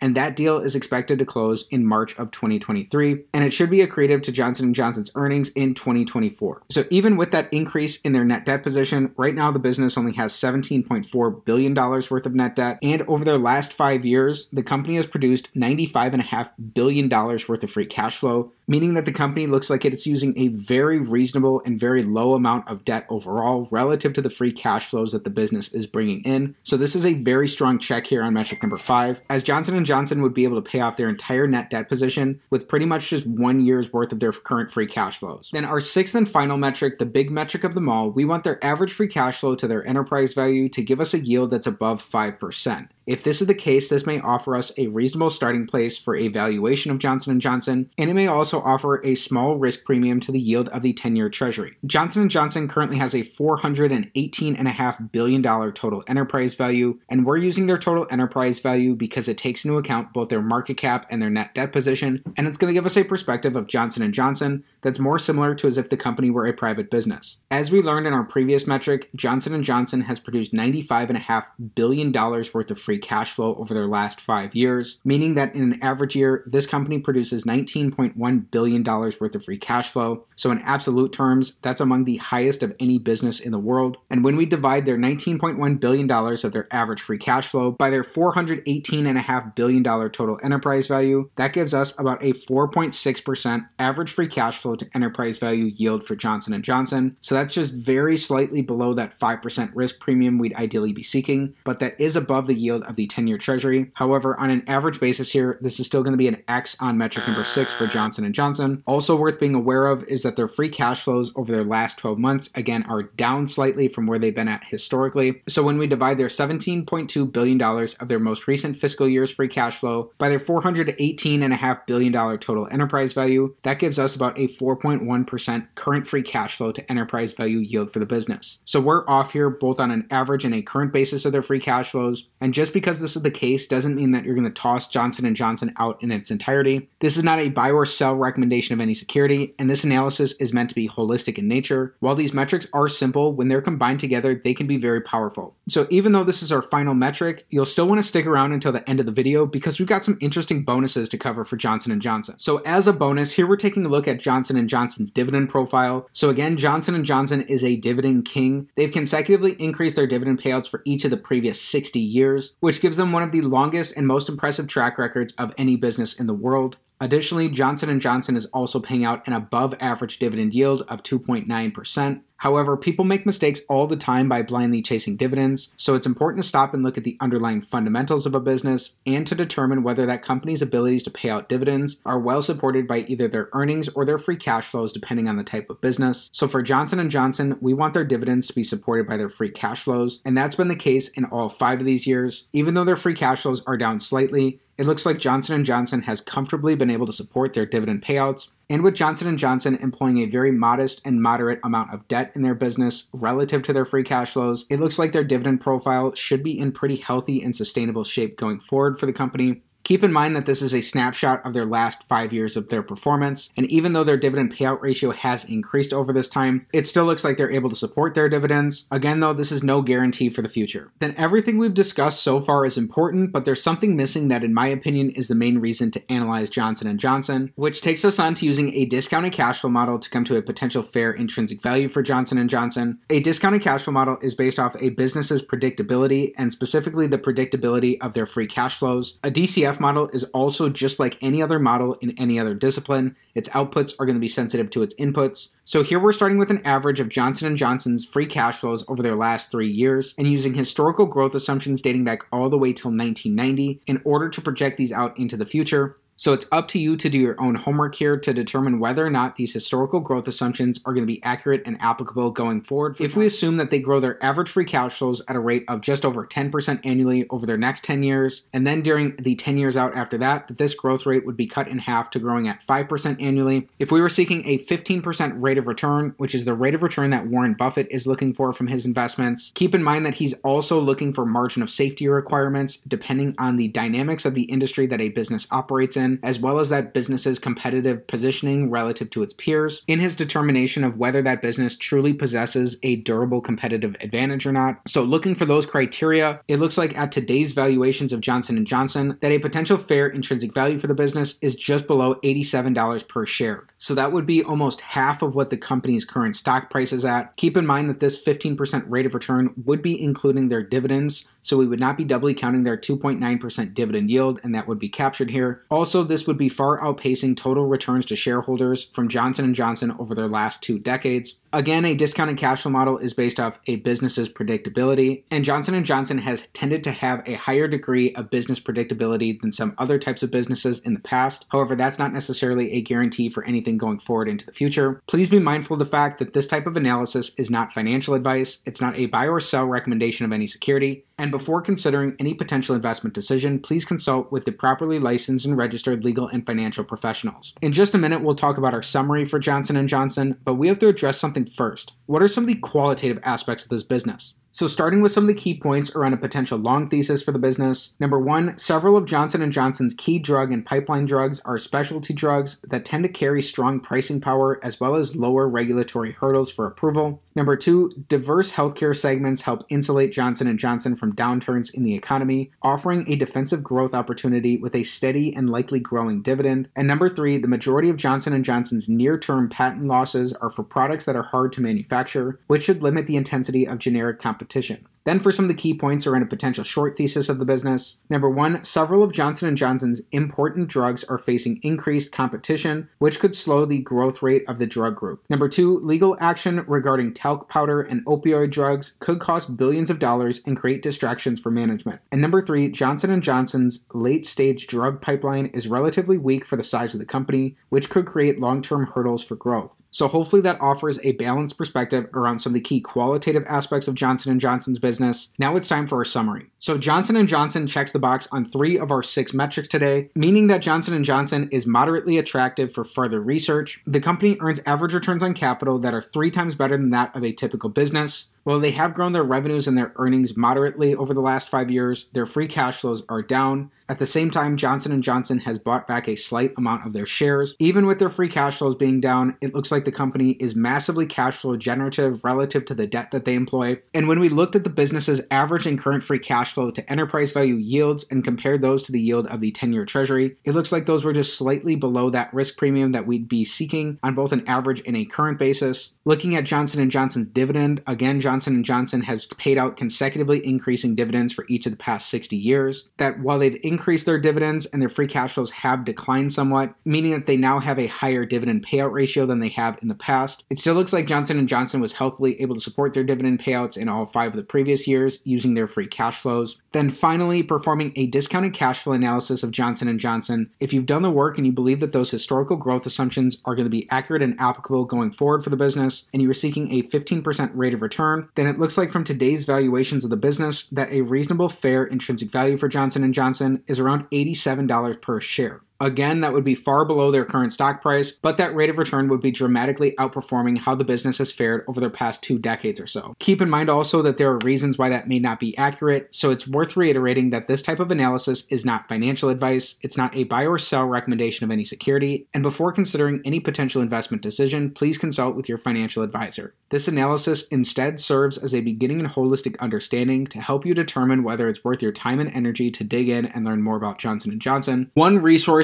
And 0.00 0.16
that 0.16 0.36
deal 0.36 0.58
is 0.58 0.74
expected 0.74 1.18
to 1.18 1.26
close 1.26 1.49
close 1.50 1.66
in 1.70 1.84
March 1.84 2.16
of 2.16 2.30
2023, 2.30 3.24
and 3.32 3.42
it 3.42 3.52
should 3.52 3.70
be 3.70 3.78
accretive 3.78 4.22
to 4.22 4.30
Johnson 4.30 4.72
& 4.74 4.74
Johnson's 4.74 5.10
earnings 5.16 5.48
in 5.50 5.74
2024. 5.74 6.62
So 6.70 6.84
even 6.90 7.16
with 7.16 7.32
that 7.32 7.52
increase 7.52 8.00
in 8.02 8.12
their 8.12 8.24
net 8.24 8.44
debt 8.44 8.62
position, 8.62 9.12
right 9.16 9.34
now 9.34 9.50
the 9.50 9.58
business 9.58 9.98
only 9.98 10.12
has 10.12 10.32
$17.4 10.32 11.44
billion 11.44 11.74
worth 11.74 12.12
of 12.12 12.34
net 12.34 12.54
debt, 12.54 12.78
and 12.82 13.02
over 13.02 13.24
their 13.24 13.38
last 13.38 13.72
five 13.72 14.04
years, 14.04 14.48
the 14.50 14.62
company 14.62 14.94
has 14.94 15.06
produced 15.06 15.52
$95.5 15.54 16.50
billion 16.72 17.08
worth 17.08 17.64
of 17.64 17.70
free 17.70 17.86
cash 17.86 18.18
flow, 18.18 18.52
meaning 18.68 18.94
that 18.94 19.04
the 19.04 19.12
company 19.12 19.48
looks 19.48 19.68
like 19.68 19.84
it's 19.84 20.06
using 20.06 20.38
a 20.38 20.46
very 20.46 20.98
reasonable 20.98 21.60
and 21.66 21.80
very 21.80 22.04
low 22.04 22.34
amount 22.34 22.68
of 22.68 22.84
debt 22.84 23.04
overall 23.08 23.66
relative 23.72 24.12
to 24.12 24.22
the 24.22 24.30
free 24.30 24.52
cash 24.52 24.86
flows 24.86 25.10
that 25.10 25.24
the 25.24 25.30
business 25.30 25.74
is 25.74 25.88
bringing 25.88 26.22
in. 26.22 26.54
So 26.62 26.76
this 26.76 26.94
is 26.94 27.04
a 27.04 27.14
very 27.14 27.48
strong 27.48 27.80
check 27.80 28.06
here 28.06 28.22
on 28.22 28.34
metric 28.34 28.62
number 28.62 28.76
5 28.76 29.22
as 29.28 29.42
Johnson 29.42 29.84
& 29.84 29.86
Johnson 29.90 30.22
would 30.22 30.34
be 30.34 30.44
able 30.44 30.62
to 30.62 30.70
pay 30.70 30.78
off 30.78 30.96
their 30.96 31.08
entire 31.08 31.39
net 31.46 31.70
debt 31.70 31.88
position 31.88 32.40
with 32.50 32.68
pretty 32.68 32.86
much 32.86 33.08
just 33.08 33.26
1 33.26 33.60
year's 33.60 33.92
worth 33.92 34.12
of 34.12 34.20
their 34.20 34.32
current 34.32 34.70
free 34.70 34.86
cash 34.86 35.18
flows. 35.18 35.50
Then 35.52 35.64
our 35.64 35.80
sixth 35.80 36.14
and 36.14 36.28
final 36.28 36.58
metric, 36.58 36.98
the 36.98 37.06
big 37.06 37.30
metric 37.30 37.64
of 37.64 37.74
them 37.74 37.88
all, 37.88 38.10
we 38.10 38.24
want 38.24 38.44
their 38.44 38.64
average 38.64 38.92
free 38.92 39.08
cash 39.08 39.40
flow 39.40 39.54
to 39.54 39.68
their 39.68 39.86
enterprise 39.86 40.34
value 40.34 40.68
to 40.70 40.82
give 40.82 41.00
us 41.00 41.14
a 41.14 41.18
yield 41.18 41.50
that's 41.50 41.66
above 41.66 42.02
5%. 42.08 42.88
If 43.10 43.24
this 43.24 43.40
is 43.40 43.48
the 43.48 43.54
case, 43.56 43.88
this 43.88 44.06
may 44.06 44.20
offer 44.20 44.54
us 44.54 44.70
a 44.78 44.86
reasonable 44.86 45.30
starting 45.30 45.66
place 45.66 45.98
for 45.98 46.14
a 46.14 46.28
valuation 46.28 46.92
of 46.92 47.00
Johnson 47.00 47.40
& 47.40 47.42
Johnson, 47.42 47.90
and 47.98 48.08
it 48.08 48.14
may 48.14 48.28
also 48.28 48.60
offer 48.60 49.04
a 49.04 49.16
small 49.16 49.56
risk 49.56 49.84
premium 49.84 50.20
to 50.20 50.30
the 50.30 50.38
yield 50.38 50.68
of 50.68 50.82
the 50.82 50.94
10-year 50.94 51.28
treasury. 51.28 51.76
Johnson 51.84 52.28
& 52.28 52.30
Johnson 52.30 52.68
currently 52.68 52.98
has 52.98 53.12
a 53.12 53.24
$418.5 53.24 55.10
billion 55.10 55.42
total 55.42 56.04
enterprise 56.06 56.54
value, 56.54 57.00
and 57.08 57.26
we're 57.26 57.36
using 57.36 57.66
their 57.66 57.78
total 57.78 58.06
enterprise 58.12 58.60
value 58.60 58.94
because 58.94 59.26
it 59.26 59.36
takes 59.36 59.64
into 59.64 59.76
account 59.76 60.12
both 60.12 60.28
their 60.28 60.40
market 60.40 60.76
cap 60.76 61.04
and 61.10 61.20
their 61.20 61.30
net 61.30 61.52
debt 61.52 61.72
position, 61.72 62.22
and 62.36 62.46
it's 62.46 62.58
going 62.58 62.72
to 62.72 62.78
give 62.78 62.86
us 62.86 62.96
a 62.96 63.02
perspective 63.02 63.56
of 63.56 63.66
Johnson 63.66 64.12
& 64.12 64.14
Johnson 64.14 64.62
that's 64.82 64.98
more 64.98 65.18
similar 65.18 65.54
to 65.56 65.68
as 65.68 65.78
if 65.78 65.90
the 65.90 65.96
company 65.96 66.30
were 66.30 66.46
a 66.46 66.52
private 66.52 66.90
business. 66.90 67.38
As 67.50 67.70
we 67.70 67.82
learned 67.82 68.06
in 68.06 68.12
our 68.12 68.24
previous 68.24 68.66
metric, 68.66 69.10
Johnson 69.14 69.62
& 69.62 69.64
Johnson 69.64 70.02
has 70.02 70.20
produced 70.20 70.52
$95.5 70.52 71.44
billion 71.74 72.12
worth 72.12 72.70
of 72.70 72.80
free 72.80 72.98
cash 72.98 73.32
flow 73.32 73.54
over 73.54 73.74
their 73.74 73.86
last 73.86 74.20
five 74.20 74.54
years, 74.54 75.00
meaning 75.04 75.34
that 75.34 75.54
in 75.54 75.62
an 75.62 75.82
average 75.82 76.16
year, 76.16 76.44
this 76.46 76.66
company 76.66 76.98
produces 76.98 77.44
$19.1 77.44 78.50
billion 78.50 78.84
worth 78.84 79.34
of 79.34 79.44
free 79.44 79.58
cash 79.58 79.90
flow. 79.90 80.24
So, 80.36 80.50
in 80.50 80.58
absolute 80.60 81.12
terms, 81.12 81.56
that's 81.62 81.80
among 81.80 82.04
the 82.04 82.16
highest 82.16 82.62
of 82.62 82.74
any 82.80 82.98
business 82.98 83.40
in 83.40 83.52
the 83.52 83.58
world. 83.58 83.96
And 84.08 84.24
when 84.24 84.36
we 84.36 84.46
divide 84.46 84.86
their 84.86 84.96
$19.1 84.96 85.80
billion 85.80 86.10
of 86.10 86.52
their 86.52 86.68
average 86.70 87.00
free 87.00 87.18
cash 87.18 87.48
flow 87.48 87.72
by 87.72 87.90
their 87.90 88.04
$418.5 88.04 89.54
billion 89.54 89.84
total 89.84 90.38
enterprise 90.42 90.86
value, 90.86 91.30
that 91.36 91.52
gives 91.52 91.74
us 91.74 91.98
about 91.98 92.22
a 92.22 92.32
4.6% 92.32 93.68
average 93.78 94.10
free 94.10 94.28
cash 94.28 94.58
flow 94.58 94.69
to 94.76 94.88
enterprise 94.94 95.38
value 95.38 95.72
yield 95.76 96.06
for 96.06 96.16
Johnson 96.16 96.60
& 96.62 96.64
Johnson. 96.64 97.16
So 97.20 97.34
that's 97.34 97.54
just 97.54 97.74
very 97.74 98.16
slightly 98.16 98.62
below 98.62 98.94
that 98.94 99.18
5% 99.18 99.70
risk 99.74 100.00
premium 100.00 100.38
we'd 100.38 100.54
ideally 100.54 100.92
be 100.92 101.02
seeking, 101.02 101.54
but 101.64 101.80
that 101.80 102.00
is 102.00 102.16
above 102.16 102.46
the 102.46 102.54
yield 102.54 102.82
of 102.84 102.96
the 102.96 103.06
10 103.06 103.26
year 103.26 103.38
treasury. 103.38 103.90
However, 103.94 104.38
on 104.38 104.50
an 104.50 104.64
average 104.66 105.00
basis 105.00 105.32
here, 105.32 105.58
this 105.60 105.80
is 105.80 105.86
still 105.86 106.02
going 106.02 106.12
to 106.12 106.18
be 106.18 106.28
an 106.28 106.42
X 106.48 106.76
on 106.80 106.98
metric 106.98 107.26
number 107.26 107.44
six 107.44 107.72
for 107.72 107.86
Johnson 107.86 108.30
& 108.32 108.34
Johnson. 108.34 108.82
Also 108.86 109.16
worth 109.16 109.40
being 109.40 109.54
aware 109.54 109.86
of 109.86 110.04
is 110.04 110.22
that 110.22 110.36
their 110.36 110.48
free 110.48 110.68
cash 110.68 111.02
flows 111.02 111.32
over 111.36 111.52
their 111.52 111.64
last 111.64 111.98
12 111.98 112.18
months, 112.18 112.50
again, 112.54 112.84
are 112.84 113.02
down 113.02 113.48
slightly 113.48 113.88
from 113.88 114.06
where 114.06 114.18
they've 114.18 114.34
been 114.34 114.48
at 114.48 114.64
historically. 114.64 115.42
So 115.48 115.62
when 115.62 115.78
we 115.78 115.86
divide 115.86 116.18
their 116.18 116.28
$17.2 116.28 117.32
billion 117.32 117.60
of 117.60 118.08
their 118.08 118.18
most 118.18 118.46
recent 118.46 118.76
fiscal 118.76 119.08
year's 119.08 119.30
free 119.30 119.48
cash 119.48 119.78
flow 119.78 120.12
by 120.18 120.28
their 120.28 120.40
$418.5 120.40 121.86
billion 121.86 122.12
total 122.12 122.68
enterprise 122.70 123.12
value, 123.12 123.54
that 123.62 123.78
gives 123.78 123.98
us 123.98 124.14
about 124.14 124.38
a 124.38 124.48
4.1% 124.60 125.66
current 125.74 126.06
free 126.06 126.22
cash 126.22 126.56
flow 126.56 126.70
to 126.70 126.90
enterprise 126.90 127.32
value 127.32 127.58
yield 127.58 127.90
for 127.90 127.98
the 127.98 128.06
business. 128.06 128.58
So 128.66 128.80
we're 128.80 129.08
off 129.08 129.32
here 129.32 129.48
both 129.48 129.80
on 129.80 129.90
an 129.90 130.06
average 130.10 130.44
and 130.44 130.54
a 130.54 130.60
current 130.60 130.92
basis 130.92 131.24
of 131.24 131.32
their 131.32 131.42
free 131.42 131.60
cash 131.60 131.90
flows. 131.90 132.28
And 132.42 132.52
just 132.52 132.74
because 132.74 133.00
this 133.00 133.16
is 133.16 133.22
the 133.22 133.30
case 133.30 133.66
doesn't 133.66 133.96
mean 133.96 134.10
that 134.12 134.24
you're 134.24 134.34
going 134.34 134.46
to 134.46 134.50
toss 134.50 134.88
Johnson 134.88 135.34
& 135.34 135.36
Johnson 135.36 135.72
out 135.78 136.02
in 136.02 136.12
its 136.12 136.30
entirety. 136.30 136.88
This 137.00 137.16
is 137.16 137.24
not 137.24 137.38
a 137.38 137.48
buy 137.48 137.70
or 137.70 137.86
sell 137.86 138.14
recommendation 138.14 138.74
of 138.74 138.80
any 138.80 138.94
security, 138.94 139.54
and 139.58 139.70
this 139.70 139.84
analysis 139.84 140.32
is 140.32 140.52
meant 140.52 140.68
to 140.68 140.74
be 140.74 140.88
holistic 140.88 141.38
in 141.38 141.48
nature. 141.48 141.94
While 142.00 142.14
these 142.14 142.34
metrics 142.34 142.66
are 142.72 142.88
simple, 142.88 143.32
when 143.32 143.48
they're 143.48 143.62
combined 143.62 144.00
together, 144.00 144.34
they 144.34 144.52
can 144.52 144.66
be 144.66 144.76
very 144.76 145.00
powerful. 145.00 145.54
So 145.68 145.86
even 145.90 146.12
though 146.12 146.24
this 146.24 146.42
is 146.42 146.52
our 146.52 146.62
final 146.62 146.94
metric, 146.94 147.46
you'll 147.48 147.64
still 147.64 147.88
want 147.88 148.00
to 148.00 148.06
stick 148.06 148.26
around 148.26 148.52
until 148.52 148.72
the 148.72 148.88
end 148.88 149.00
of 149.00 149.06
the 149.06 149.12
video 149.12 149.46
because 149.46 149.78
we've 149.78 149.88
got 149.88 150.04
some 150.04 150.18
interesting 150.20 150.64
bonuses 150.64 151.08
to 151.08 151.18
cover 151.18 151.44
for 151.44 151.56
Johnson 151.56 151.98
& 152.00 152.02
Johnson. 152.02 152.38
So 152.38 152.58
as 152.58 152.86
a 152.86 152.92
bonus, 152.92 153.32
here 153.32 153.46
we're 153.46 153.56
taking 153.56 153.86
a 153.86 153.88
look 153.88 154.08
at 154.08 154.20
Johnson 154.20 154.49
Johnson 154.50 154.68
& 154.68 154.80
Johnson's 154.80 155.10
dividend 155.12 155.48
profile. 155.48 156.08
So 156.12 156.28
again, 156.28 156.56
Johnson 156.56 157.04
& 157.04 157.04
Johnson 157.04 157.42
is 157.42 157.62
a 157.62 157.76
dividend 157.76 158.24
king. 158.24 158.68
They've 158.76 158.90
consecutively 158.90 159.52
increased 159.52 159.94
their 159.94 160.06
dividend 160.06 160.42
payouts 160.42 160.68
for 160.68 160.82
each 160.84 161.04
of 161.04 161.12
the 161.12 161.16
previous 161.16 161.60
60 161.60 162.00
years, 162.00 162.56
which 162.60 162.80
gives 162.80 162.96
them 162.96 163.12
one 163.12 163.22
of 163.22 163.30
the 163.30 163.42
longest 163.42 163.96
and 163.96 164.06
most 164.06 164.28
impressive 164.28 164.66
track 164.66 164.98
records 164.98 165.32
of 165.34 165.54
any 165.56 165.76
business 165.76 166.18
in 166.18 166.26
the 166.26 166.34
world. 166.34 166.78
Additionally, 167.00 167.48
Johnson 167.48 167.98
& 168.00 168.00
Johnson 168.00 168.36
is 168.36 168.46
also 168.46 168.78
paying 168.78 169.04
out 169.04 169.26
an 169.26 169.32
above 169.32 169.74
average 169.80 170.18
dividend 170.18 170.52
yield 170.52 170.82
of 170.88 171.02
2.9%. 171.02 172.20
However, 172.36 172.76
people 172.78 173.04
make 173.04 173.26
mistakes 173.26 173.60
all 173.68 173.86
the 173.86 173.96
time 173.96 174.26
by 174.26 174.42
blindly 174.42 174.80
chasing 174.80 175.16
dividends, 175.16 175.74
so 175.76 175.94
it's 175.94 176.06
important 176.06 176.42
to 176.42 176.48
stop 176.48 176.72
and 176.72 176.82
look 176.82 176.96
at 176.96 177.04
the 177.04 177.18
underlying 177.20 177.60
fundamentals 177.60 178.24
of 178.24 178.34
a 178.34 178.40
business 178.40 178.96
and 179.04 179.26
to 179.26 179.34
determine 179.34 179.82
whether 179.82 180.06
that 180.06 180.22
company's 180.22 180.62
abilities 180.62 181.02
to 181.02 181.10
pay 181.10 181.28
out 181.28 181.50
dividends 181.50 182.00
are 182.06 182.18
well 182.18 182.40
supported 182.40 182.88
by 182.88 183.00
either 183.00 183.28
their 183.28 183.50
earnings 183.52 183.90
or 183.90 184.06
their 184.06 184.16
free 184.16 184.36
cash 184.36 184.66
flows 184.66 184.92
depending 184.92 185.28
on 185.28 185.36
the 185.36 185.44
type 185.44 185.68
of 185.68 185.82
business. 185.82 186.30
So 186.32 186.48
for 186.48 186.62
Johnson 186.62 187.10
& 187.10 187.10
Johnson, 187.10 187.58
we 187.60 187.74
want 187.74 187.92
their 187.92 188.04
dividends 188.04 188.46
to 188.46 188.54
be 188.54 188.64
supported 188.64 189.06
by 189.06 189.18
their 189.18 189.28
free 189.28 189.50
cash 189.50 189.82
flows, 189.82 190.22
and 190.24 190.36
that's 190.36 190.56
been 190.56 190.68
the 190.68 190.76
case 190.76 191.08
in 191.10 191.26
all 191.26 191.50
5 191.50 191.80
of 191.80 191.86
these 191.86 192.06
years. 192.06 192.48
Even 192.54 192.72
though 192.72 192.84
their 192.84 192.96
free 192.96 193.14
cash 193.14 193.42
flows 193.42 193.62
are 193.66 193.76
down 193.76 194.00
slightly, 194.00 194.60
it 194.80 194.86
looks 194.86 195.04
like 195.04 195.18
Johnson 195.18 195.62
& 195.64 195.66
Johnson 195.66 196.00
has 196.00 196.22
comfortably 196.22 196.74
been 196.74 196.88
able 196.88 197.04
to 197.04 197.12
support 197.12 197.52
their 197.52 197.66
dividend 197.66 198.02
payouts, 198.02 198.48
and 198.70 198.82
with 198.82 198.94
Johnson 198.94 199.36
& 199.36 199.38
Johnson 199.38 199.76
employing 199.82 200.16
a 200.20 200.26
very 200.26 200.50
modest 200.50 201.02
and 201.04 201.20
moderate 201.20 201.60
amount 201.62 201.92
of 201.92 202.08
debt 202.08 202.32
in 202.34 202.40
their 202.40 202.54
business 202.54 203.10
relative 203.12 203.62
to 203.64 203.74
their 203.74 203.84
free 203.84 204.04
cash 204.04 204.32
flows, 204.32 204.64
it 204.70 204.80
looks 204.80 204.98
like 204.98 205.12
their 205.12 205.22
dividend 205.22 205.60
profile 205.60 206.14
should 206.14 206.42
be 206.42 206.58
in 206.58 206.72
pretty 206.72 206.96
healthy 206.96 207.42
and 207.42 207.54
sustainable 207.54 208.04
shape 208.04 208.38
going 208.38 208.58
forward 208.58 208.98
for 208.98 209.04
the 209.04 209.12
company. 209.12 209.60
Keep 209.82 210.04
in 210.04 210.12
mind 210.12 210.36
that 210.36 210.46
this 210.46 210.62
is 210.62 210.74
a 210.74 210.80
snapshot 210.80 211.44
of 211.44 211.54
their 211.54 211.64
last 211.64 212.06
five 212.06 212.32
years 212.32 212.56
of 212.56 212.68
their 212.68 212.82
performance, 212.82 213.50
and 213.56 213.66
even 213.70 213.92
though 213.92 214.04
their 214.04 214.16
dividend 214.16 214.54
payout 214.54 214.80
ratio 214.80 215.10
has 215.10 215.44
increased 215.44 215.92
over 215.92 216.12
this 216.12 216.28
time, 216.28 216.66
it 216.72 216.86
still 216.86 217.04
looks 217.04 217.24
like 217.24 217.36
they're 217.36 217.50
able 217.50 217.70
to 217.70 217.76
support 217.76 218.14
their 218.14 218.28
dividends. 218.28 218.86
Again, 218.90 219.20
though, 219.20 219.32
this 219.32 219.50
is 219.50 219.64
no 219.64 219.82
guarantee 219.82 220.30
for 220.30 220.42
the 220.42 220.48
future. 220.48 220.92
Then 220.98 221.14
everything 221.16 221.58
we've 221.58 221.74
discussed 221.74 222.22
so 222.22 222.40
far 222.40 222.64
is 222.64 222.78
important, 222.78 223.32
but 223.32 223.44
there's 223.44 223.62
something 223.62 223.96
missing 223.96 224.28
that, 224.28 224.44
in 224.44 224.54
my 224.54 224.68
opinion, 224.68 225.10
is 225.10 225.28
the 225.28 225.34
main 225.34 225.58
reason 225.58 225.90
to 225.92 226.12
analyze 226.12 226.50
Johnson 226.50 226.96
& 226.98 227.00
Johnson, 227.00 227.52
which 227.56 227.80
takes 227.80 228.04
us 228.04 228.18
on 228.18 228.34
to 228.34 228.46
using 228.46 228.72
a 228.74 228.84
discounted 228.84 229.32
cash 229.32 229.60
flow 229.60 229.70
model 229.70 229.98
to 229.98 230.10
come 230.10 230.24
to 230.24 230.36
a 230.36 230.42
potential 230.42 230.82
fair 230.82 231.10
intrinsic 231.10 231.62
value 231.62 231.88
for 231.88 232.02
Johnson 232.02 232.46
& 232.48 232.50
Johnson. 232.50 232.98
A 233.08 233.20
discounted 233.20 233.62
cash 233.62 233.84
flow 233.84 233.94
model 233.94 234.18
is 234.22 234.34
based 234.34 234.58
off 234.58 234.76
a 234.78 234.90
business's 234.90 235.42
predictability, 235.42 236.32
and 236.36 236.52
specifically 236.52 237.06
the 237.06 237.18
predictability 237.18 237.96
of 238.00 238.12
their 238.12 238.26
free 238.26 238.46
cash 238.46 238.78
flows. 238.78 239.18
A 239.24 239.30
DCF 239.30 239.79
model 239.80 240.08
is 240.10 240.24
also 240.24 240.68
just 240.68 241.00
like 241.00 241.18
any 241.20 241.42
other 241.42 241.58
model 241.58 241.94
in 241.94 242.16
any 242.18 242.38
other 242.38 242.54
discipline. 242.54 243.16
Its 243.34 243.48
outputs 243.50 243.94
are 243.98 244.06
going 244.06 244.16
to 244.16 244.20
be 244.20 244.28
sensitive 244.28 244.70
to 244.70 244.82
its 244.82 244.94
inputs. 244.94 245.48
So 245.64 245.82
here 245.82 245.98
we're 245.98 246.12
starting 246.12 246.38
with 246.38 246.50
an 246.50 246.64
average 246.64 247.00
of 247.00 247.08
Johnson 247.08 247.56
& 247.56 247.58
Johnson's 247.58 248.04
free 248.04 248.26
cash 248.26 248.58
flows 248.58 248.84
over 248.88 249.02
their 249.02 249.16
last 249.16 249.50
3 249.50 249.66
years 249.66 250.14
and 250.18 250.30
using 250.30 250.54
historical 250.54 251.06
growth 251.06 251.34
assumptions 251.34 251.82
dating 251.82 252.04
back 252.04 252.22
all 252.30 252.48
the 252.48 252.58
way 252.58 252.72
till 252.72 252.90
1990 252.90 253.80
in 253.86 254.00
order 254.04 254.28
to 254.28 254.40
project 254.40 254.76
these 254.76 254.92
out 254.92 255.18
into 255.18 255.36
the 255.36 255.46
future. 255.46 255.96
So 256.20 256.34
it's 256.34 256.44
up 256.52 256.68
to 256.68 256.78
you 256.78 256.98
to 256.98 257.08
do 257.08 257.18
your 257.18 257.40
own 257.40 257.54
homework 257.54 257.94
here 257.94 258.18
to 258.18 258.34
determine 258.34 258.78
whether 258.78 259.06
or 259.06 259.08
not 259.08 259.36
these 259.36 259.54
historical 259.54 260.00
growth 260.00 260.28
assumptions 260.28 260.78
are 260.84 260.92
going 260.92 261.06
to 261.06 261.10
be 261.10 261.22
accurate 261.22 261.62
and 261.64 261.80
applicable 261.80 262.32
going 262.32 262.60
forward. 262.60 263.00
If 263.00 263.16
we 263.16 263.24
assume 263.24 263.56
that 263.56 263.70
they 263.70 263.78
grow 263.78 264.00
their 264.00 264.22
average 264.22 264.50
free 264.50 264.66
cash 264.66 264.98
flows 264.98 265.22
at 265.28 265.36
a 265.36 265.40
rate 265.40 265.64
of 265.66 265.80
just 265.80 266.04
over 266.04 266.26
10% 266.26 266.80
annually 266.84 267.26
over 267.30 267.46
their 267.46 267.56
next 267.56 267.84
10 267.84 268.02
years, 268.02 268.42
and 268.52 268.66
then 268.66 268.82
during 268.82 269.16
the 269.16 269.34
10 269.34 269.56
years 269.56 269.78
out 269.78 269.96
after 269.96 270.18
that, 270.18 270.46
that 270.48 270.58
this 270.58 270.74
growth 270.74 271.06
rate 271.06 271.24
would 271.24 271.38
be 271.38 271.46
cut 271.46 271.68
in 271.68 271.78
half 271.78 272.10
to 272.10 272.18
growing 272.18 272.46
at 272.48 272.62
5% 272.66 273.22
annually. 273.22 273.66
If 273.78 273.90
we 273.90 274.02
were 274.02 274.10
seeking 274.10 274.46
a 274.46 274.58
15% 274.58 275.32
rate 275.36 275.56
of 275.56 275.66
return, 275.66 276.12
which 276.18 276.34
is 276.34 276.44
the 276.44 276.52
rate 276.52 276.74
of 276.74 276.82
return 276.82 277.08
that 277.12 277.28
Warren 277.28 277.54
Buffett 277.54 277.88
is 277.90 278.06
looking 278.06 278.34
for 278.34 278.52
from 278.52 278.66
his 278.66 278.84
investments, 278.84 279.52
keep 279.54 279.74
in 279.74 279.82
mind 279.82 280.04
that 280.04 280.16
he's 280.16 280.34
also 280.42 280.80
looking 280.80 281.14
for 281.14 281.24
margin 281.24 281.62
of 281.62 281.70
safety 281.70 282.06
requirements 282.08 282.76
depending 282.86 283.34
on 283.38 283.56
the 283.56 283.68
dynamics 283.68 284.26
of 284.26 284.34
the 284.34 284.42
industry 284.42 284.86
that 284.86 285.00
a 285.00 285.08
business 285.08 285.46
operates 285.50 285.96
in 285.96 286.09
as 286.22 286.40
well 286.40 286.58
as 286.58 286.70
that 286.70 286.94
business's 286.94 287.38
competitive 287.38 288.06
positioning 288.06 288.70
relative 288.70 289.10
to 289.10 289.22
its 289.22 289.34
peers, 289.34 289.82
in 289.86 290.00
his 290.00 290.16
determination 290.16 290.82
of 290.82 290.96
whether 290.96 291.22
that 291.22 291.42
business 291.42 291.76
truly 291.76 292.12
possesses 292.12 292.78
a 292.82 292.96
durable 292.96 293.40
competitive 293.40 293.94
advantage 294.00 294.46
or 294.46 294.52
not. 294.52 294.80
So 294.88 295.02
looking 295.02 295.34
for 295.34 295.44
those 295.44 295.66
criteria, 295.66 296.40
it 296.48 296.58
looks 296.58 296.78
like 296.78 296.96
at 296.96 297.12
today's 297.12 297.52
valuations 297.52 298.12
of 298.12 298.20
Johnson 298.20 298.64
& 298.64 298.66
Johnson 298.66 299.18
that 299.20 299.32
a 299.32 299.38
potential 299.38 299.76
fair 299.76 300.08
intrinsic 300.08 300.54
value 300.54 300.78
for 300.78 300.86
the 300.86 300.94
business 300.94 301.38
is 301.40 301.54
just 301.54 301.86
below 301.86 302.16
$87 302.16 303.08
per 303.08 303.26
share. 303.26 303.66
So 303.78 303.94
that 303.94 304.12
would 304.12 304.26
be 304.26 304.42
almost 304.42 304.80
half 304.80 305.22
of 305.22 305.34
what 305.34 305.50
the 305.50 305.56
company's 305.56 306.04
current 306.04 306.36
stock 306.36 306.70
price 306.70 306.92
is 306.92 307.04
at. 307.04 307.36
Keep 307.36 307.56
in 307.56 307.66
mind 307.66 307.88
that 307.90 308.00
this 308.00 308.22
15% 308.22 308.84
rate 308.88 309.06
of 309.06 309.14
return 309.14 309.52
would 309.64 309.82
be 309.82 310.02
including 310.02 310.48
their 310.48 310.62
dividends, 310.62 311.28
so 311.42 311.56
we 311.56 311.66
would 311.66 311.80
not 311.80 311.96
be 311.96 312.04
doubly 312.04 312.34
counting 312.34 312.64
their 312.64 312.76
2.9% 312.76 313.74
dividend 313.74 314.10
yield, 314.10 314.40
and 314.42 314.54
that 314.54 314.68
would 314.68 314.78
be 314.78 314.88
captured 314.88 315.30
here. 315.30 315.64
Also, 315.70 316.02
this 316.02 316.26
would 316.26 316.38
be 316.38 316.48
far 316.48 316.80
outpacing 316.80 317.36
total 317.36 317.66
returns 317.66 318.06
to 318.06 318.16
shareholders 318.16 318.90
from 318.92 319.08
Johnson 319.08 319.52
& 319.54 319.54
Johnson 319.54 319.94
over 319.98 320.14
their 320.14 320.28
last 320.28 320.62
two 320.62 320.78
decades. 320.78 321.36
Again, 321.52 321.84
a 321.84 321.96
discounted 321.96 322.38
cash 322.38 322.62
flow 322.62 322.70
model 322.70 322.98
is 322.98 323.12
based 323.12 323.40
off 323.40 323.58
a 323.66 323.76
business's 323.76 324.28
predictability, 324.28 325.24
and 325.30 325.44
Johnson 325.44 325.82
& 325.84 325.84
Johnson 325.84 326.18
has 326.18 326.46
tended 326.48 326.84
to 326.84 326.92
have 326.92 327.22
a 327.26 327.34
higher 327.34 327.66
degree 327.66 328.14
of 328.14 328.30
business 328.30 328.60
predictability 328.60 329.40
than 329.40 329.50
some 329.50 329.74
other 329.76 329.98
types 329.98 330.22
of 330.22 330.30
businesses 330.30 330.78
in 330.80 330.94
the 330.94 331.00
past. 331.00 331.46
However, 331.48 331.74
that's 331.74 331.98
not 331.98 332.12
necessarily 332.12 332.72
a 332.72 332.82
guarantee 332.82 333.28
for 333.28 333.44
anything 333.44 333.78
going 333.78 333.98
forward 333.98 334.28
into 334.28 334.46
the 334.46 334.52
future. 334.52 335.02
Please 335.08 335.28
be 335.28 335.40
mindful 335.40 335.74
of 335.74 335.80
the 335.80 335.86
fact 335.86 336.18
that 336.18 336.34
this 336.34 336.46
type 336.46 336.66
of 336.66 336.76
analysis 336.76 337.32
is 337.36 337.50
not 337.50 337.72
financial 337.72 338.14
advice, 338.14 338.62
it's 338.64 338.80
not 338.80 338.96
a 338.96 339.06
buy 339.06 339.26
or 339.26 339.40
sell 339.40 339.66
recommendation 339.66 340.24
of 340.24 340.32
any 340.32 340.46
security, 340.46 341.04
and 341.20 341.30
before 341.30 341.60
considering 341.60 342.16
any 342.18 342.32
potential 342.32 342.74
investment 342.74 343.12
decision, 343.12 343.60
please 343.60 343.84
consult 343.84 344.32
with 344.32 344.46
the 344.46 344.52
properly 344.52 344.98
licensed 344.98 345.44
and 345.44 345.54
registered 345.54 346.02
legal 346.02 346.26
and 346.28 346.46
financial 346.46 346.82
professionals. 346.82 347.52
In 347.60 347.74
just 347.74 347.94
a 347.94 347.98
minute, 347.98 348.22
we'll 348.22 348.34
talk 348.34 348.56
about 348.56 348.72
our 348.72 348.80
summary 348.80 349.26
for 349.26 349.38
Johnson 349.38 349.86
& 349.86 349.88
Johnson, 349.88 350.38
but 350.44 350.54
we 350.54 350.68
have 350.68 350.78
to 350.78 350.88
address 350.88 351.20
something 351.20 351.44
first. 351.44 351.92
What 352.06 352.22
are 352.22 352.28
some 352.28 352.44
of 352.44 352.48
the 352.48 352.54
qualitative 352.54 353.20
aspects 353.22 353.64
of 353.64 353.68
this 353.68 353.82
business? 353.82 354.32
So, 354.52 354.66
starting 354.66 355.00
with 355.00 355.12
some 355.12 355.24
of 355.24 355.28
the 355.28 355.40
key 355.40 355.54
points 355.54 355.94
around 355.94 356.14
a 356.14 356.16
potential 356.16 356.58
long 356.58 356.88
thesis 356.88 357.22
for 357.22 357.30
the 357.30 357.38
business. 357.38 357.94
Number 358.00 358.18
one, 358.18 358.58
several 358.58 358.96
of 358.96 359.06
Johnson 359.06 359.48
& 359.50 359.52
Johnson's 359.52 359.94
key 359.94 360.18
drug 360.18 360.52
and 360.52 360.66
pipeline 360.66 361.04
drugs 361.04 361.40
are 361.44 361.56
specialty 361.56 362.12
drugs 362.12 362.56
that 362.66 362.84
tend 362.84 363.04
to 363.04 363.08
carry 363.08 363.42
strong 363.42 363.78
pricing 363.78 364.20
power 364.20 364.58
as 364.64 364.80
well 364.80 364.96
as 364.96 365.14
lower 365.14 365.48
regulatory 365.48 366.12
hurdles 366.12 366.50
for 366.50 366.66
approval. 366.66 367.22
Number 367.40 367.56
two, 367.56 367.90
diverse 368.06 368.52
healthcare 368.52 368.94
segments 368.94 369.40
help 369.40 369.64
insulate 369.70 370.12
Johnson 370.12 370.54
& 370.56 370.58
Johnson 370.58 370.94
from 370.94 371.16
downturns 371.16 371.72
in 371.72 371.84
the 371.84 371.94
economy, 371.94 372.50
offering 372.60 373.10
a 373.10 373.16
defensive 373.16 373.64
growth 373.64 373.94
opportunity 373.94 374.58
with 374.58 374.74
a 374.74 374.82
steady 374.82 375.34
and 375.34 375.48
likely 375.48 375.80
growing 375.80 376.20
dividend. 376.20 376.68
And 376.76 376.86
number 376.86 377.08
three, 377.08 377.38
the 377.38 377.48
majority 377.48 377.88
of 377.88 377.96
Johnson 377.96 378.44
& 378.44 378.44
Johnson's 378.44 378.90
near-term 378.90 379.48
patent 379.48 379.86
losses 379.86 380.34
are 380.34 380.50
for 380.50 380.62
products 380.62 381.06
that 381.06 381.16
are 381.16 381.22
hard 381.22 381.54
to 381.54 381.62
manufacture, 381.62 382.38
which 382.46 382.64
should 382.64 382.82
limit 382.82 383.06
the 383.06 383.16
intensity 383.16 383.66
of 383.66 383.78
generic 383.78 384.18
competition. 384.18 384.86
Then 385.04 385.20
for 385.20 385.32
some 385.32 385.46
of 385.46 385.48
the 385.48 385.54
key 385.54 385.74
points 385.74 386.06
around 386.06 386.22
a 386.22 386.26
potential 386.26 386.64
short 386.64 386.96
thesis 386.96 387.28
of 387.28 387.38
the 387.38 387.44
business. 387.44 387.98
Number 388.10 388.28
one, 388.28 388.64
several 388.64 389.02
of 389.02 389.12
Johnson 389.12 389.54
& 389.56 389.56
Johnson's 389.56 390.02
important 390.12 390.68
drugs 390.68 391.04
are 391.04 391.18
facing 391.18 391.58
increased 391.62 392.12
competition, 392.12 392.88
which 392.98 393.18
could 393.18 393.34
slow 393.34 393.64
the 393.64 393.78
growth 393.78 394.22
rate 394.22 394.44
of 394.46 394.58
the 394.58 394.66
drug 394.66 394.96
group. 394.96 395.24
Number 395.30 395.48
two, 395.48 395.78
legal 395.80 396.16
action 396.20 396.64
regarding 396.66 397.14
talc 397.14 397.48
powder 397.48 397.80
and 397.80 398.04
opioid 398.04 398.50
drugs 398.50 398.92
could 399.00 399.20
cost 399.20 399.56
billions 399.56 399.90
of 399.90 399.98
dollars 399.98 400.42
and 400.46 400.56
create 400.56 400.82
distractions 400.82 401.40
for 401.40 401.50
management. 401.50 402.00
And 402.12 402.20
number 402.20 402.42
three, 402.42 402.70
Johnson 402.70 403.20
& 403.20 403.22
Johnson's 403.22 403.84
late-stage 403.94 404.66
drug 404.66 405.00
pipeline 405.00 405.46
is 405.46 405.68
relatively 405.68 406.18
weak 406.18 406.44
for 406.44 406.56
the 406.56 406.64
size 406.64 406.94
of 406.94 407.00
the 407.00 407.06
company, 407.06 407.56
which 407.70 407.88
could 407.88 408.06
create 408.06 408.40
long-term 408.40 408.88
hurdles 408.94 409.24
for 409.24 409.36
growth. 409.36 409.79
So 409.90 410.08
hopefully 410.08 410.42
that 410.42 410.60
offers 410.60 410.98
a 411.02 411.12
balanced 411.12 411.58
perspective 411.58 412.08
around 412.14 412.38
some 412.38 412.50
of 412.50 412.54
the 412.54 412.60
key 412.60 412.80
qualitative 412.80 413.44
aspects 413.46 413.88
of 413.88 413.94
Johnson 413.94 414.38
& 414.38 414.40
Johnson's 414.40 414.78
business. 414.78 415.30
Now 415.38 415.56
it's 415.56 415.68
time 415.68 415.86
for 415.86 415.98
our 415.98 416.04
summary. 416.04 416.46
So 416.58 416.78
Johnson 416.78 417.26
& 417.26 417.28
Johnson 417.28 417.66
checks 417.66 417.92
the 417.92 417.98
box 417.98 418.28
on 418.30 418.44
3 418.44 418.78
of 418.78 418.90
our 418.90 419.02
6 419.02 419.34
metrics 419.34 419.68
today, 419.68 420.10
meaning 420.14 420.46
that 420.46 420.62
Johnson 420.62 421.02
& 421.02 421.04
Johnson 421.04 421.48
is 421.50 421.66
moderately 421.66 422.18
attractive 422.18 422.72
for 422.72 422.84
further 422.84 423.20
research. 423.20 423.80
The 423.86 424.00
company 424.00 424.36
earns 424.40 424.60
average 424.66 424.94
returns 424.94 425.22
on 425.22 425.34
capital 425.34 425.78
that 425.80 425.94
are 425.94 426.02
3 426.02 426.30
times 426.30 426.54
better 426.54 426.76
than 426.76 426.90
that 426.90 427.14
of 427.16 427.24
a 427.24 427.32
typical 427.32 427.70
business. 427.70 428.26
While 428.44 428.60
they 428.60 428.70
have 428.72 428.94
grown 428.94 429.12
their 429.12 429.22
revenues 429.22 429.68
and 429.68 429.76
their 429.76 429.92
earnings 429.96 430.36
moderately 430.36 430.94
over 430.94 431.12
the 431.12 431.20
last 431.20 431.48
5 431.48 431.70
years, 431.70 432.10
their 432.14 432.26
free 432.26 432.48
cash 432.48 432.80
flows 432.80 433.02
are 433.08 433.22
down. 433.22 433.70
At 433.88 433.98
the 433.98 434.06
same 434.06 434.30
time, 434.30 434.56
Johnson 434.56 435.02
& 435.02 435.02
Johnson 435.02 435.40
has 435.40 435.58
bought 435.58 435.88
back 435.88 436.06
a 436.08 436.14
slight 436.14 436.52
amount 436.56 436.86
of 436.86 436.92
their 436.92 437.06
shares. 437.06 437.56
Even 437.58 437.86
with 437.86 437.98
their 437.98 438.08
free 438.08 438.28
cash 438.28 438.58
flows 438.58 438.76
being 438.76 439.00
down, 439.00 439.36
it 439.40 439.52
looks 439.52 439.72
like 439.72 439.84
the 439.84 439.90
company 439.90 440.30
is 440.32 440.54
massively 440.54 441.06
cash 441.06 441.36
flow 441.36 441.56
generative 441.56 442.22
relative 442.22 442.64
to 442.66 442.74
the 442.74 442.86
debt 442.86 443.10
that 443.10 443.24
they 443.24 443.34
employ. 443.34 443.82
And 443.92 444.06
when 444.06 444.20
we 444.20 444.28
looked 444.28 444.54
at 444.54 444.62
the 444.62 444.70
business's 444.70 445.20
average 445.30 445.66
and 445.66 445.76
current 445.76 446.04
free 446.04 446.20
cash 446.20 446.52
flow 446.52 446.70
to 446.70 446.90
enterprise 446.90 447.32
value 447.32 447.56
yields 447.56 448.04
and 448.12 448.22
compared 448.22 448.62
those 448.62 448.84
to 448.84 448.92
the 448.92 449.00
yield 449.00 449.26
of 449.26 449.40
the 449.40 449.50
10-year 449.50 449.86
treasury, 449.86 450.36
it 450.44 450.52
looks 450.52 450.70
like 450.70 450.86
those 450.86 451.04
were 451.04 451.12
just 451.12 451.36
slightly 451.36 451.74
below 451.74 452.10
that 452.10 452.32
risk 452.32 452.56
premium 452.56 452.92
that 452.92 453.08
we'd 453.08 453.28
be 453.28 453.44
seeking 453.44 453.98
on 454.04 454.14
both 454.14 454.30
an 454.30 454.46
average 454.46 454.84
and 454.86 454.96
a 454.96 455.04
current 455.04 455.38
basis. 455.38 455.92
Looking 456.04 456.36
at 456.36 456.44
Johnson 456.44 456.88
& 456.90 456.92
Johnson's 456.92 457.26
dividend, 457.26 457.82
again 457.88 458.20
Johnson 458.20 458.29
& 458.29 458.29
Johnson 458.30 458.62
& 458.62 458.64
Johnson 458.64 459.02
has 459.02 459.24
paid 459.24 459.58
out 459.58 459.76
consecutively 459.76 460.46
increasing 460.46 460.94
dividends 460.94 461.32
for 461.32 461.44
each 461.48 461.66
of 461.66 461.72
the 461.72 461.76
past 461.76 462.08
60 462.10 462.36
years. 462.36 462.88
That 462.98 463.18
while 463.18 463.40
they've 463.40 463.58
increased 463.64 464.06
their 464.06 464.20
dividends 464.20 464.66
and 464.66 464.80
their 464.80 464.88
free 464.88 465.08
cash 465.08 465.34
flows 465.34 465.50
have 465.50 465.84
declined 465.84 466.32
somewhat, 466.32 466.72
meaning 466.84 467.10
that 467.10 467.26
they 467.26 467.36
now 467.36 467.58
have 467.58 467.80
a 467.80 467.88
higher 467.88 468.24
dividend 468.24 468.64
payout 468.64 468.92
ratio 468.92 469.26
than 469.26 469.40
they 469.40 469.48
have 469.48 469.80
in 469.82 469.88
the 469.88 469.96
past. 469.96 470.44
It 470.48 470.60
still 470.60 470.74
looks 470.74 470.92
like 470.92 471.08
Johnson 471.08 471.44
& 471.46 471.48
Johnson 471.48 471.80
was 471.80 471.94
healthily 471.94 472.40
able 472.40 472.54
to 472.54 472.60
support 472.60 472.94
their 472.94 473.02
dividend 473.02 473.40
payouts 473.40 473.76
in 473.76 473.88
all 473.88 474.06
five 474.06 474.30
of 474.30 474.36
the 474.36 474.44
previous 474.44 474.86
years 474.86 475.18
using 475.24 475.54
their 475.54 475.66
free 475.66 475.88
cash 475.88 476.20
flows. 476.20 476.56
Then 476.72 476.90
finally, 476.90 477.42
performing 477.42 477.92
a 477.96 478.06
discounted 478.06 478.54
cash 478.54 478.84
flow 478.84 478.92
analysis 478.92 479.42
of 479.42 479.50
Johnson 479.50 479.98
& 479.98 480.00
Johnson. 480.00 480.50
If 480.60 480.72
you've 480.72 480.86
done 480.86 481.02
the 481.02 481.10
work 481.10 481.36
and 481.36 481.44
you 481.48 481.52
believe 481.52 481.80
that 481.80 481.92
those 481.92 482.12
historical 482.12 482.56
growth 482.56 482.86
assumptions 482.86 483.38
are 483.44 483.56
going 483.56 483.66
to 483.66 483.70
be 483.70 483.88
accurate 483.90 484.22
and 484.22 484.38
applicable 484.38 484.84
going 484.84 485.10
forward 485.10 485.42
for 485.42 485.50
the 485.50 485.56
business, 485.56 486.06
and 486.12 486.22
you 486.22 486.30
are 486.30 486.34
seeking 486.34 486.70
a 486.70 486.84
15% 486.84 487.50
rate 487.54 487.74
of 487.74 487.82
return, 487.82 488.19
then 488.34 488.46
it 488.46 488.58
looks 488.58 488.78
like 488.78 488.90
from 488.90 489.04
today's 489.04 489.44
valuations 489.44 490.04
of 490.04 490.10
the 490.10 490.16
business 490.16 490.64
that 490.64 490.92
a 490.92 491.02
reasonable 491.02 491.48
fair 491.48 491.84
intrinsic 491.84 492.30
value 492.30 492.56
for 492.56 492.68
Johnson 492.68 493.12
& 493.12 493.14
Johnson 493.14 493.62
is 493.66 493.80
around 493.80 494.08
$87 494.10 495.00
per 495.00 495.20
share. 495.20 495.62
Again, 495.80 496.20
that 496.20 496.32
would 496.32 496.44
be 496.44 496.54
far 496.54 496.84
below 496.84 497.10
their 497.10 497.24
current 497.24 497.52
stock 497.52 497.80
price, 497.80 498.12
but 498.12 498.36
that 498.36 498.54
rate 498.54 498.70
of 498.70 498.78
return 498.78 499.08
would 499.08 499.20
be 499.20 499.30
dramatically 499.30 499.94
outperforming 499.98 500.58
how 500.58 500.74
the 500.74 500.84
business 500.84 501.18
has 501.18 501.32
fared 501.32 501.64
over 501.68 501.80
their 501.80 501.90
past 501.90 502.22
two 502.22 502.38
decades 502.38 502.80
or 502.80 502.86
so. 502.86 503.14
Keep 503.18 503.40
in 503.40 503.48
mind 503.48 503.70
also 503.70 504.02
that 504.02 504.18
there 504.18 504.30
are 504.30 504.38
reasons 504.38 504.76
why 504.76 504.88
that 504.90 505.08
may 505.08 505.18
not 505.18 505.40
be 505.40 505.56
accurate, 505.56 506.14
so 506.14 506.30
it's 506.30 506.46
worth 506.46 506.76
reiterating 506.76 507.30
that 507.30 507.48
this 507.48 507.62
type 507.62 507.80
of 507.80 507.90
analysis 507.90 508.44
is 508.50 508.64
not 508.64 508.88
financial 508.88 509.30
advice, 509.30 509.76
it's 509.82 509.96
not 509.96 510.14
a 510.14 510.24
buy 510.24 510.46
or 510.46 510.58
sell 510.58 510.84
recommendation 510.86 511.44
of 511.44 511.50
any 511.50 511.64
security, 511.64 512.26
and 512.34 512.42
before 512.42 512.72
considering 512.72 513.22
any 513.24 513.40
potential 513.40 513.82
investment 513.82 514.22
decision, 514.22 514.70
please 514.70 514.98
consult 514.98 515.34
with 515.34 515.48
your 515.48 515.58
financial 515.58 516.02
advisor. 516.02 516.54
This 516.70 516.88
analysis 516.88 517.44
instead 517.50 517.98
serves 517.98 518.38
as 518.38 518.54
a 518.54 518.60
beginning 518.60 519.00
and 519.00 519.08
holistic 519.08 519.58
understanding 519.58 520.26
to 520.28 520.40
help 520.40 520.66
you 520.66 520.74
determine 520.74 521.22
whether 521.22 521.48
it's 521.48 521.64
worth 521.64 521.82
your 521.82 521.92
time 521.92 522.20
and 522.20 522.30
energy 522.30 522.70
to 522.70 522.84
dig 522.84 523.08
in 523.08 523.26
and 523.26 523.44
learn 523.44 523.62
more 523.62 523.76
about 523.76 523.98
Johnson 523.98 524.38
& 524.38 524.40
Johnson. 524.40 524.90
One 524.94 525.18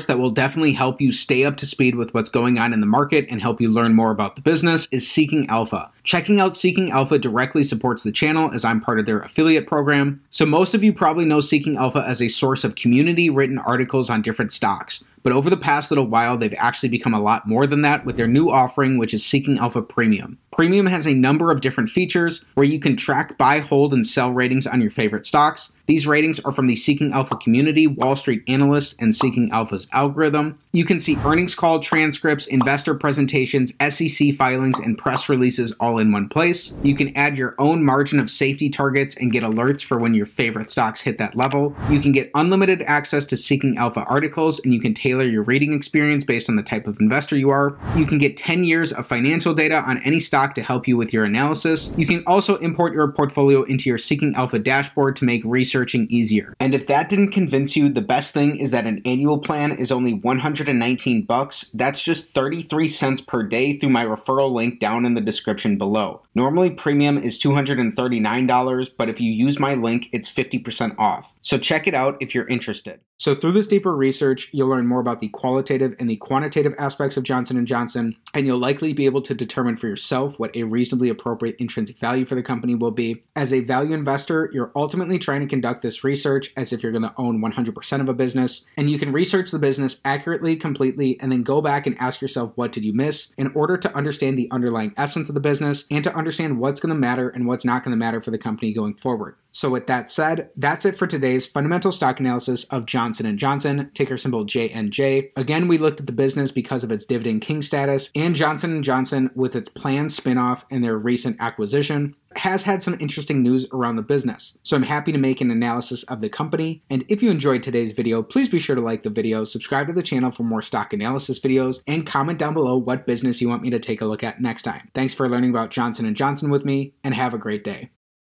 resource 0.06 0.16
that 0.16 0.22
will 0.22 0.30
definitely 0.30 0.72
help 0.72 1.00
you 1.00 1.12
stay 1.12 1.44
up 1.44 1.56
to 1.56 1.66
speed 1.66 1.94
with 1.94 2.14
what's 2.14 2.30
going 2.30 2.58
on 2.58 2.72
in 2.72 2.80
the 2.80 2.86
market 2.86 3.26
and 3.28 3.40
help 3.40 3.60
you 3.60 3.70
learn 3.70 3.94
more 3.94 4.10
about 4.10 4.36
the 4.36 4.42
business 4.42 4.88
is 4.90 5.10
Seeking 5.10 5.48
Alpha. 5.48 5.90
Checking 6.04 6.40
out 6.40 6.54
Seeking 6.54 6.90
Alpha 6.90 7.18
directly 7.18 7.64
supports 7.64 8.02
the 8.02 8.12
channel 8.12 8.50
as 8.54 8.64
I'm 8.64 8.80
part 8.80 9.00
of 9.00 9.06
their 9.06 9.20
affiliate 9.20 9.66
program. 9.66 10.20
So, 10.30 10.46
most 10.46 10.74
of 10.74 10.84
you 10.84 10.92
probably 10.92 11.24
know 11.24 11.40
Seeking 11.40 11.76
Alpha 11.76 12.04
as 12.06 12.22
a 12.22 12.28
source 12.28 12.64
of 12.64 12.76
community 12.76 13.28
written 13.30 13.58
articles 13.58 14.10
on 14.10 14.22
different 14.22 14.52
stocks. 14.52 15.02
But 15.22 15.32
over 15.32 15.50
the 15.50 15.56
past 15.56 15.90
little 15.90 16.06
while, 16.06 16.38
they've 16.38 16.54
actually 16.56 16.90
become 16.90 17.12
a 17.12 17.20
lot 17.20 17.48
more 17.48 17.66
than 17.66 17.82
that 17.82 18.06
with 18.06 18.16
their 18.16 18.28
new 18.28 18.48
offering, 18.48 18.96
which 18.96 19.12
is 19.12 19.26
Seeking 19.26 19.58
Alpha 19.58 19.82
Premium. 19.82 20.38
Premium 20.52 20.86
has 20.86 21.06
a 21.06 21.14
number 21.14 21.50
of 21.50 21.60
different 21.60 21.90
features 21.90 22.44
where 22.54 22.66
you 22.66 22.78
can 22.78 22.96
track 22.96 23.36
buy, 23.36 23.58
hold, 23.58 23.92
and 23.92 24.06
sell 24.06 24.30
ratings 24.30 24.68
on 24.68 24.80
your 24.80 24.92
favorite 24.92 25.26
stocks. 25.26 25.72
These 25.86 26.06
ratings 26.06 26.40
are 26.40 26.50
from 26.50 26.66
the 26.66 26.74
Seeking 26.74 27.12
Alpha 27.12 27.36
community, 27.36 27.86
Wall 27.86 28.16
Street 28.16 28.42
analysts, 28.48 28.96
and 28.98 29.14
Seeking 29.14 29.50
Alpha's 29.52 29.88
algorithm. 29.92 30.58
You 30.72 30.84
can 30.84 30.98
see 30.98 31.16
earnings 31.18 31.54
call 31.54 31.78
transcripts, 31.78 32.46
investor 32.46 32.94
presentations, 32.94 33.72
SEC 33.88 34.34
filings, 34.34 34.80
and 34.80 34.98
press 34.98 35.28
releases 35.28 35.72
all 35.78 35.98
in 35.98 36.10
one 36.10 36.28
place. 36.28 36.74
You 36.82 36.96
can 36.96 37.16
add 37.16 37.38
your 37.38 37.54
own 37.58 37.84
margin 37.84 38.18
of 38.18 38.28
safety 38.28 38.68
targets 38.68 39.16
and 39.16 39.32
get 39.32 39.44
alerts 39.44 39.82
for 39.82 39.98
when 39.98 40.12
your 40.12 40.26
favorite 40.26 40.72
stocks 40.72 41.00
hit 41.02 41.18
that 41.18 41.36
level. 41.36 41.74
You 41.88 42.00
can 42.00 42.10
get 42.10 42.32
unlimited 42.34 42.82
access 42.82 43.24
to 43.26 43.36
Seeking 43.36 43.78
Alpha 43.78 44.00
articles, 44.00 44.58
and 44.64 44.74
you 44.74 44.80
can 44.80 44.92
tailor 44.92 45.24
your 45.24 45.44
reading 45.44 45.72
experience 45.72 46.24
based 46.24 46.50
on 46.50 46.56
the 46.56 46.62
type 46.64 46.88
of 46.88 46.98
investor 47.00 47.36
you 47.36 47.50
are. 47.50 47.78
You 47.96 48.06
can 48.06 48.18
get 48.18 48.36
10 48.36 48.64
years 48.64 48.92
of 48.92 49.06
financial 49.06 49.54
data 49.54 49.76
on 49.76 50.02
any 50.02 50.18
stock 50.18 50.54
to 50.56 50.62
help 50.64 50.88
you 50.88 50.96
with 50.96 51.12
your 51.12 51.24
analysis. 51.24 51.92
You 51.96 52.06
can 52.06 52.24
also 52.26 52.56
import 52.56 52.92
your 52.92 53.06
portfolio 53.12 53.62
into 53.62 53.88
your 53.88 53.98
Seeking 53.98 54.34
Alpha 54.34 54.58
dashboard 54.58 55.14
to 55.16 55.24
make 55.24 55.42
research 55.44 55.75
searching 55.76 56.06
easier. 56.08 56.54
And 56.58 56.74
if 56.74 56.86
that 56.86 57.10
didn't 57.10 57.32
convince 57.32 57.76
you, 57.76 57.90
the 57.90 58.00
best 58.00 58.32
thing 58.32 58.56
is 58.56 58.70
that 58.70 58.86
an 58.86 59.02
annual 59.04 59.38
plan 59.38 59.72
is 59.72 59.92
only 59.92 60.14
119 60.14 61.26
bucks. 61.26 61.70
That's 61.74 62.02
just 62.02 62.32
33 62.32 62.88
cents 62.88 63.20
per 63.20 63.42
day 63.42 63.78
through 63.78 63.90
my 63.90 64.06
referral 64.06 64.52
link 64.52 64.80
down 64.80 65.04
in 65.04 65.12
the 65.12 65.20
description 65.20 65.76
below. 65.76 66.22
Normally 66.34 66.70
premium 66.70 67.18
is 67.18 67.38
$239, 67.42 68.90
but 68.96 69.10
if 69.10 69.20
you 69.20 69.30
use 69.30 69.58
my 69.58 69.74
link, 69.74 70.08
it's 70.12 70.32
50% 70.32 70.98
off. 70.98 71.34
So 71.42 71.58
check 71.58 71.86
it 71.86 71.92
out 71.92 72.16
if 72.20 72.34
you're 72.34 72.48
interested. 72.48 73.00
So 73.18 73.34
through 73.34 73.52
this 73.52 73.66
deeper 73.66 73.96
research, 73.96 74.50
you'll 74.52 74.68
learn 74.68 74.86
more 74.86 75.00
about 75.00 75.20
the 75.20 75.28
qualitative 75.28 75.96
and 75.98 76.08
the 76.08 76.16
quantitative 76.16 76.74
aspects 76.78 77.16
of 77.16 77.24
Johnson 77.24 77.64
& 77.66 77.66
Johnson, 77.66 78.14
and 78.34 78.46
you'll 78.46 78.58
likely 78.58 78.92
be 78.92 79.06
able 79.06 79.22
to 79.22 79.34
determine 79.34 79.78
for 79.78 79.88
yourself 79.88 80.38
what 80.38 80.54
a 80.54 80.64
reasonably 80.64 81.08
appropriate 81.08 81.56
intrinsic 81.58 81.98
value 81.98 82.26
for 82.26 82.34
the 82.34 82.42
company 82.42 82.74
will 82.74 82.90
be. 82.90 83.24
As 83.34 83.54
a 83.54 83.60
value 83.60 83.94
investor, 83.94 84.50
you're 84.52 84.70
ultimately 84.76 85.18
trying 85.18 85.40
to 85.40 85.46
conduct 85.46 85.80
this 85.80 86.04
research 86.04 86.52
as 86.58 86.74
if 86.74 86.82
you're 86.82 86.92
going 86.92 87.02
to 87.02 87.14
own 87.16 87.40
100% 87.40 88.00
of 88.00 88.08
a 88.08 88.14
business, 88.14 88.66
and 88.76 88.90
you 88.90 88.98
can 88.98 89.12
research 89.12 89.50
the 89.50 89.58
business 89.58 89.98
accurately, 90.04 90.54
completely, 90.54 91.18
and 91.18 91.32
then 91.32 91.42
go 91.42 91.62
back 91.62 91.86
and 91.86 91.96
ask 91.98 92.20
yourself 92.20 92.52
what 92.54 92.72
did 92.72 92.84
you 92.84 92.92
miss 92.92 93.32
in 93.38 93.50
order 93.54 93.78
to 93.78 93.94
understand 93.96 94.38
the 94.38 94.50
underlying 94.50 94.92
essence 94.98 95.30
of 95.30 95.34
the 95.34 95.40
business 95.40 95.86
and 95.90 96.04
to 96.04 96.14
understand 96.14 96.58
what's 96.58 96.80
going 96.80 96.94
to 96.94 97.00
matter 97.00 97.30
and 97.30 97.46
what's 97.46 97.64
not 97.64 97.82
going 97.82 97.92
to 97.92 97.98
matter 97.98 98.20
for 98.20 98.30
the 98.30 98.38
company 98.38 98.74
going 98.74 98.94
forward. 98.94 99.36
So 99.56 99.70
with 99.70 99.86
that 99.86 100.10
said, 100.10 100.50
that's 100.54 100.84
it 100.84 100.98
for 100.98 101.06
today's 101.06 101.46
fundamental 101.46 101.90
stock 101.90 102.20
analysis 102.20 102.64
of 102.64 102.84
Johnson 102.84 103.38
& 103.38 103.38
Johnson, 103.38 103.90
ticker 103.94 104.18
symbol 104.18 104.44
JNJ. 104.44 105.30
Again, 105.34 105.66
we 105.66 105.78
looked 105.78 105.98
at 105.98 106.04
the 106.04 106.12
business 106.12 106.52
because 106.52 106.84
of 106.84 106.92
its 106.92 107.06
dividend 107.06 107.40
king 107.40 107.62
status 107.62 108.10
and 108.14 108.36
Johnson 108.36 108.82
& 108.82 108.84
Johnson 108.84 109.30
with 109.34 109.56
its 109.56 109.70
planned 109.70 110.10
spinoff 110.10 110.66
and 110.70 110.84
their 110.84 110.98
recent 110.98 111.38
acquisition 111.40 112.14
has 112.36 112.64
had 112.64 112.82
some 112.82 112.98
interesting 113.00 113.42
news 113.42 113.66
around 113.72 113.96
the 113.96 114.02
business. 114.02 114.58
So 114.62 114.76
I'm 114.76 114.82
happy 114.82 115.10
to 115.10 115.16
make 115.16 115.40
an 115.40 115.50
analysis 115.50 116.02
of 116.02 116.20
the 116.20 116.28
company. 116.28 116.82
And 116.90 117.06
if 117.08 117.22
you 117.22 117.30
enjoyed 117.30 117.62
today's 117.62 117.94
video, 117.94 118.22
please 118.22 118.50
be 118.50 118.58
sure 118.58 118.76
to 118.76 118.82
like 118.82 119.04
the 119.04 119.08
video, 119.08 119.44
subscribe 119.44 119.86
to 119.86 119.94
the 119.94 120.02
channel 120.02 120.32
for 120.32 120.42
more 120.42 120.60
stock 120.60 120.92
analysis 120.92 121.40
videos, 121.40 121.82
and 121.86 122.06
comment 122.06 122.38
down 122.38 122.52
below 122.52 122.76
what 122.76 123.06
business 123.06 123.40
you 123.40 123.48
want 123.48 123.62
me 123.62 123.70
to 123.70 123.78
take 123.78 124.02
a 124.02 124.06
look 124.06 124.22
at 124.22 124.38
next 124.38 124.64
time. 124.64 124.90
Thanks 124.94 125.14
for 125.14 125.30
learning 125.30 125.48
about 125.48 125.70
Johnson 125.70 126.14
& 126.14 126.16
Johnson 126.16 126.50
with 126.50 126.66
me, 126.66 126.92
and 127.02 127.14
have 127.14 127.32
a 127.32 127.38
great 127.38 127.64
day. 127.64 127.88